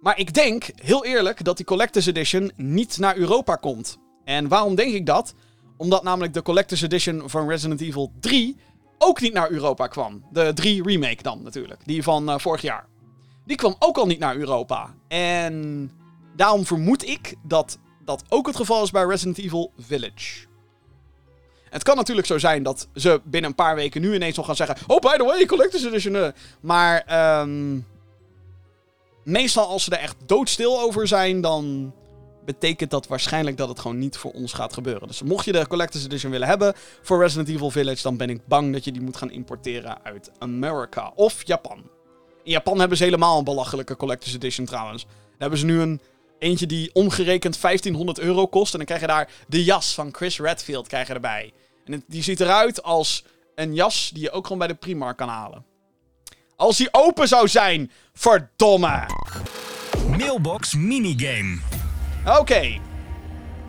[0.00, 3.98] maar ik denk, heel eerlijk, dat die Collector's Edition niet naar Europa komt.
[4.24, 5.34] En waarom denk ik dat?
[5.76, 8.56] Omdat namelijk de Collector's Edition van Resident Evil 3
[9.04, 10.24] ook niet naar Europa kwam.
[10.30, 11.80] De 3 remake dan natuurlijk.
[11.84, 12.86] Die van eh, vorig jaar.
[13.46, 14.94] Die kwam ook al niet naar Europa.
[15.08, 15.90] En
[16.36, 20.46] daarom vermoed ik dat dat ook het geval is bij Resident Evil Village.
[21.70, 24.56] Het kan natuurlijk zo zijn dat ze binnen een paar weken nu ineens nog gaan
[24.56, 24.76] zeggen...
[24.86, 26.16] Oh, by the way, Collector's Edition.
[26.16, 26.28] eh."
[26.60, 27.78] Maar ehm,
[29.24, 31.94] meestal als ze er echt doodstil over zijn, dan
[32.44, 35.08] betekent dat waarschijnlijk dat het gewoon niet voor ons gaat gebeuren.
[35.08, 38.46] Dus mocht je de Collector's Edition willen hebben voor Resident Evil Village, dan ben ik
[38.46, 41.90] bang dat je die moet gaan importeren uit Amerika of Japan.
[42.42, 45.04] In Japan hebben ze helemaal een belachelijke Collector's Edition trouwens.
[45.04, 46.00] Daar hebben ze nu een
[46.38, 48.72] eentje die omgerekend 1500 euro kost.
[48.72, 51.52] En dan krijg je daar de jas van Chris Redfield krijg je erbij.
[51.84, 53.24] En die ziet eruit als
[53.54, 55.64] een jas die je ook gewoon bij de Primark kan halen.
[56.56, 59.06] Als die open zou zijn, verdomme!
[60.08, 61.83] Mailbox minigame.
[62.28, 62.78] Oké.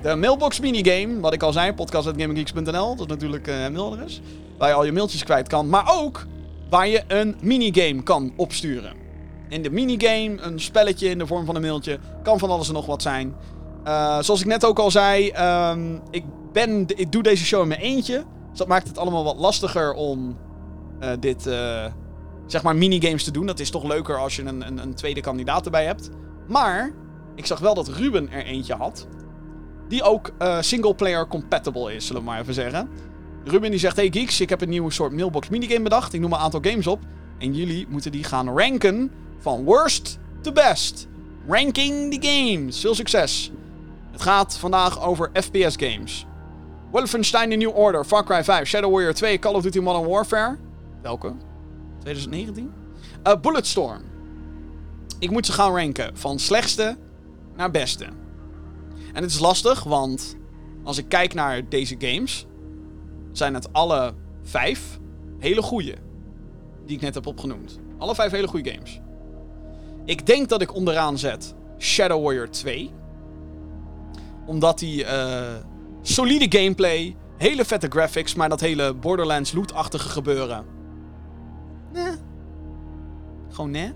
[0.02, 2.96] De mailbox minigame, wat ik al zei, podcast.gaminggeeks.nl.
[2.96, 4.22] Dat is natuurlijk eh mailadres.
[4.58, 5.70] Waar je al je mailtjes kwijt kan.
[5.70, 6.26] Maar ook
[6.70, 8.94] waar je een minigame kan opsturen.
[9.50, 12.00] In de minigame, een spelletje in de vorm van een mailtje.
[12.24, 13.36] Kan van alles en nog wat zijn.
[13.84, 17.68] Eh, zoals ik net ook al zei, ehm, ik, ben, ik doe deze show in
[17.68, 18.24] mijn eentje.
[18.50, 20.38] Dus dat maakt het allemaal wat lastiger om
[21.00, 21.42] eh, dit,
[22.46, 23.46] zeg maar minigames te doen.
[23.46, 26.10] Dat is toch leuker als je een, een, een tweede kandidaat erbij hebt.
[26.48, 26.94] Maar
[27.36, 29.08] ik zag wel dat Ruben er eentje had.
[29.88, 32.90] Die ook eh single-player compatible is, zullen we maar even zeggen.
[33.44, 36.14] Ruben die zegt: Hey geeks, ik heb een nieuwe soort mailbox minigame bedacht.
[36.14, 37.00] Ik noem een aantal games op.
[37.38, 41.08] En jullie moeten die gaan ranken van worst to best.
[41.48, 42.80] Ranking the games.
[42.80, 43.52] Veel succes.
[44.12, 46.26] Het gaat vandaag over FPS games.
[46.92, 50.58] Wolfenstein The New Order, Far Cry 5, Shadow Warrior 2, Call of Duty Modern Warfare.
[51.02, 51.34] Welke?
[52.00, 52.72] 2019?
[53.24, 54.02] Eh, Bulletstorm.
[55.20, 56.98] Ik moet ze gaan ranken van slechtste
[57.56, 58.06] naar beste.
[59.14, 60.38] En het is lastig, want
[60.84, 62.46] als ik kijk naar deze games,
[63.32, 65.00] zijn het alle vijf
[65.40, 65.96] hele goede.
[66.86, 67.80] Die ik net heb opgenoemd.
[67.98, 69.00] Alle vijf hele goede games.
[70.06, 72.92] Ik denk dat ik onderaan zet Shadow Warrior 2.
[74.46, 75.54] Omdat die eh,
[76.02, 80.66] solide gameplay, hele vette graphics, maar dat hele Borderlands loot-achtige gebeuren.
[81.94, 82.14] Nee.
[83.50, 83.94] Gewoon nee.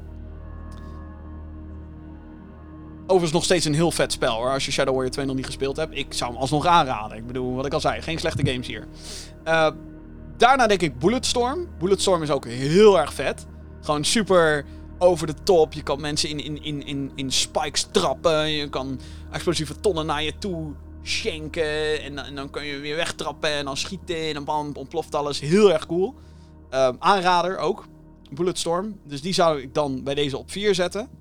[3.10, 4.52] Overigens nog steeds een heel vet spel hoor.
[4.52, 5.98] Als je Shadow Warrior 2 nog niet gespeeld hebt.
[5.98, 7.18] Ik zou hem alsnog aanraden.
[7.18, 8.88] Ik bedoel, wat ik al zei, geen slechte games hier.
[9.44, 9.72] Eh,
[10.38, 11.68] daarna denk ik Bulletstorm.
[11.80, 13.46] Bulletstorm is ook heel erg vet.
[13.82, 14.66] Gewoon super
[14.98, 15.74] over de top.
[15.74, 18.52] Je kan mensen in, in, in, in, in spikes trappen.
[18.52, 19.00] Je kan
[19.32, 22.02] explosieve tonnen naar je toe schenken.
[22.04, 24.28] En, dan- kun je weer wegtrappen en dan schieten.
[24.28, 25.40] En dan bam, ontploft alles.
[25.40, 26.16] Heel erg cool.
[26.70, 27.86] Ehm, aanrader ook.
[28.32, 29.00] Bulletstorm.
[29.04, 31.19] Dus die zou ik dan bij deze op 4 zetten.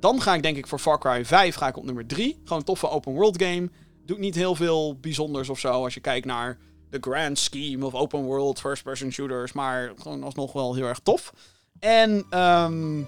[0.00, 2.40] Dan ga ik denk ik voor Far Cry 5 ga ik op nummer 3.
[2.44, 3.70] Gewoon een toffe open world game.
[4.04, 6.58] Doet niet heel veel bijzonders of zo als je kijkt naar
[6.90, 9.52] de grand scheme of open world first person shooters.
[9.52, 11.32] Maar gewoon alsnog wel heel erg tof.
[11.78, 13.02] En ehm,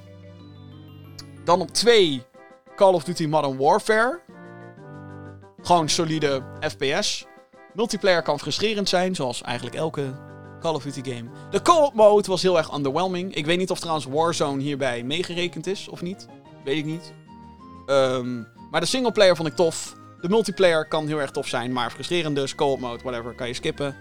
[1.44, 2.22] dan op 2
[2.76, 4.20] Call of Duty Modern Warfare.
[5.62, 7.26] Gewoon solide FPS.
[7.74, 10.14] Multiplayer kan frustrerend zijn, zoals eigenlijk elke
[10.60, 11.30] Call of Duty game.
[11.50, 13.34] De co-op mode was heel erg underwhelming.
[13.34, 16.26] Ik weet niet of trouwens Warzone hierbij meegerekend is of niet.
[16.64, 17.12] Weet ik niet.
[17.86, 19.96] Ehm, maar de singleplayer vond ik tof.
[20.20, 22.54] De multiplayer kan heel erg tof zijn, maar frustrerend dus.
[22.54, 23.96] Co-op mode, whatever, kan je skippen.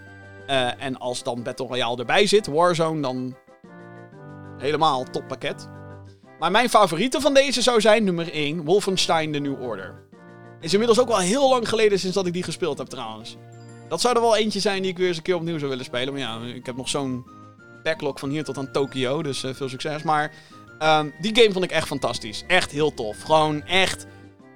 [0.46, 3.36] Eh, en als dan Battle Royale erbij zit, Warzone, dan
[4.58, 5.68] helemaal toppakket.
[6.38, 9.94] Maar mijn favoriete van deze zou zijn nummer 1, Wolfenstein The New Order.
[10.60, 13.36] Is inmiddels ook wel heel lang geleden sinds dat ik die gespeeld heb trouwens.
[13.88, 15.84] Dat zou er wel eentje zijn die ik weer eens een keer opnieuw zou willen
[15.84, 16.12] spelen.
[16.12, 17.26] Maar ja, ik heb nog zo'n
[17.82, 20.02] backlog van hier tot aan Tokio, dus eh, veel succes.
[20.02, 20.32] Maar
[20.78, 22.44] ehm, die game vond ik echt fantastisch.
[22.46, 23.22] Echt heel tof.
[23.22, 24.06] Gewoon echt...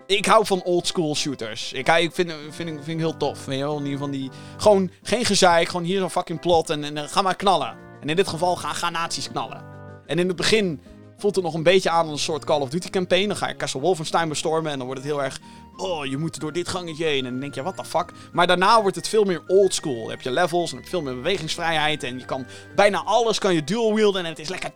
[0.06, 1.72] Ik hou van old school shooters.
[1.72, 3.44] Ik, ik vind, vind, vind heel tof.
[3.44, 4.30] Weet je wel, in ieder geval die...
[4.56, 7.76] Gewoon geen gezeik, gewoon hier zo'n fucking plot en, en eh, ga maar knallen.
[8.00, 9.64] En in dit geval ga, ga knallen.
[10.06, 10.80] En in het begin
[11.16, 13.28] voelt het nog een beetje aan als een soort Call of Duty campaign.
[13.28, 15.40] Dan ga je Castle Wolfenstein bestormen en dan wordt het heel erg
[15.76, 17.26] oh, je moet door dit gangetje heen.
[17.26, 18.10] En dan denk je, wat the fuck?
[18.32, 20.00] Maar daarna wordt het veel meer oldschool.
[20.00, 22.02] Dan heb je levels en veel meer bewegingsvrijheid.
[22.02, 24.24] En je kan bijna alles kan je dual wielden.
[24.24, 24.70] En het is lekker.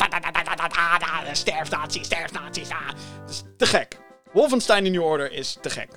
[1.32, 2.64] Sterfnatie, sterfnatie.
[3.26, 3.98] Dus te gek.
[4.32, 5.88] Wolfenstein in New Order is te gek.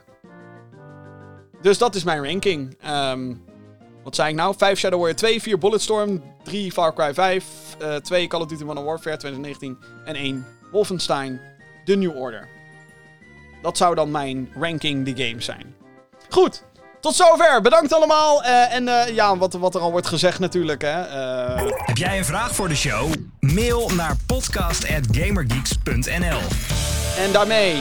[1.62, 2.78] Dus dat is mijn ranking.
[2.82, 3.34] Ehm,
[4.04, 4.56] wat zei ik nou?
[4.58, 7.46] 5 Shadow Warrior 2, 4 Bulletstorm, 3 Far Cry 5,
[7.82, 11.42] uh, 2 Call of Duty Modern Warfare 2019 en 1 Wolfenstein
[11.86, 12.59] The New Order.
[13.62, 15.76] Dat zou dan mijn ranking the game zijn.
[16.30, 16.64] Goed,
[17.00, 17.62] tot zover.
[17.62, 18.44] Bedankt allemaal.
[18.44, 20.82] Eh, en eh, ja, wat, wat er al wordt gezegd natuurlijk.
[20.82, 21.02] Hè.
[21.02, 23.14] Eh, Heb jij een vraag voor de show?
[23.40, 26.40] Mail naar podcast.gamergeeks.nl
[27.24, 27.76] En daarmee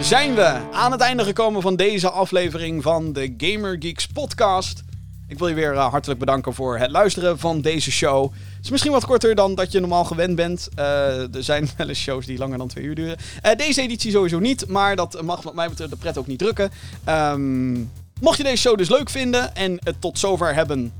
[0.00, 4.82] zijn we aan het einde gekomen van deze aflevering van de Gamer Geeks podcast.
[5.28, 8.22] Ik wil je weer eh, hartelijk bedanken voor het luisteren van deze show.
[8.32, 10.68] Het is misschien wat korter dan dat je normaal gewend bent.
[10.74, 13.16] Eh, er zijn wel eens shows die langer dan twee uur duren.
[13.42, 16.38] Eh, deze editie sowieso niet, maar dat mag wat mij betreft de pret ook niet
[16.38, 16.70] drukken.
[17.04, 17.72] Ehm,
[18.20, 20.92] mocht je deze show dus leuk vinden en het tot zover hebben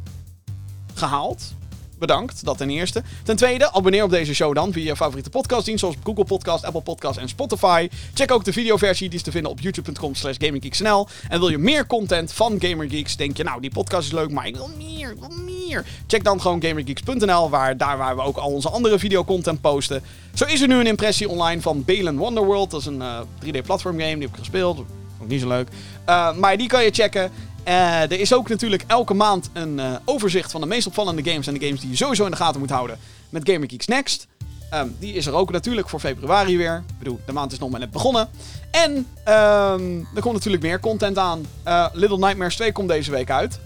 [0.94, 1.54] gehaald,
[1.98, 3.02] Bedankt, dat ten eerste.
[3.22, 6.80] Ten tweede, abonneer op deze show dan via je favoriete podcastdienst zoals Google Podcast, Apple
[6.80, 7.88] Podcast en Spotify.
[8.14, 11.06] Check ook de videoversie, die is te vinden op youtube.com slash gaminggeeksnl.
[11.28, 14.46] En wil je meer content van Gamergeeks, denk je nou die podcast is leuk, maar
[14.46, 15.84] ik wil meer, ik wil meer.
[16.06, 20.02] Check dan gewoon gamergeeks.nl, waar, daar waar we ook al onze andere videocontent posten.
[20.34, 23.62] Zo is er nu een impressie online van Balen Wonderworld, dat is een eh, 3D
[23.64, 24.78] platform game, die heb ik gespeeld.
[25.20, 25.68] Ik niet zo leuk.
[26.04, 27.30] Eh, maar die kan je checken.
[27.68, 31.46] Eh, er is ook natuurlijk elke maand een eh, overzicht van de meest opvallende games
[31.46, 34.26] en de games die je sowieso in de gaten moet houden met Gamer Geeks Next.
[34.70, 36.84] Ehm, die is er ook natuurlijk voor februari weer.
[36.88, 38.28] Ik bedoel, de maand is nog maar net begonnen.
[38.70, 41.46] En ehm, er komt natuurlijk meer content aan.
[41.62, 43.60] Eh, Little Nightmares 2 komt deze week uit.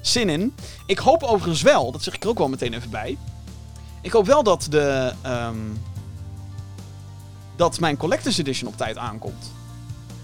[0.00, 0.54] Zin in.
[0.86, 3.18] Ik hoop overigens wel, dat zeg ik er ook wel meteen even bij.
[4.02, 5.12] Ik hoop wel dat de.
[5.22, 5.56] ehm,
[7.56, 9.57] dat mijn Collector's Edition op tijd aankomt.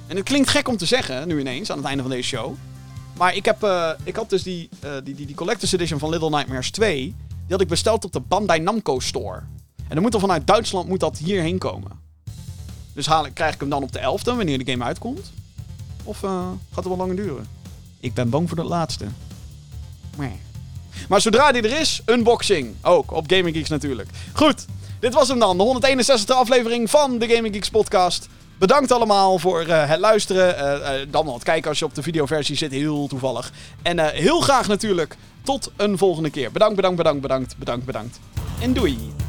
[0.06, 2.54] En het klinkt gek om te zeggen, nu ineens, aan het einde van deze show.
[3.16, 6.10] Maar ik, heb, eh, ik had dus die, eh, die, die, die Collector's Edition van
[6.10, 6.96] Little Nightmares 2.
[6.96, 7.14] Die
[7.48, 9.42] had ik besteld op de Bandai Namco Store.
[9.76, 11.90] En dan moet er vanuit Duitsland moet dat hierheen komen.
[12.92, 15.32] Dus haal, krijg ik hem dan op de 11e, wanneer de game uitkomt?
[16.04, 16.30] Of eh,
[16.68, 17.46] gaat het wel langer duren?
[18.00, 19.06] Ik ben bang voor dat laatste.
[21.08, 22.74] Maar zodra die er is, unboxing.
[22.82, 24.08] Ook op Gaming Geeks natuurlijk.
[24.32, 24.64] Goed,
[25.00, 25.56] dit was hem dan.
[25.56, 28.28] De 161 aflevering van de Gaming Geeks podcast.
[28.58, 30.58] Bedankt allemaal voor eh, het luisteren.
[30.58, 32.70] Eh, dan wel het kijken als je op de videoversie zit.
[32.70, 33.52] Heel toevallig.
[33.82, 36.52] En heel graag natuurlijk tot een volgende keer.
[36.52, 38.20] Bedankt, bedankt, bedankt, bedankt, bedankt, bedankt.
[38.60, 39.23] En doei.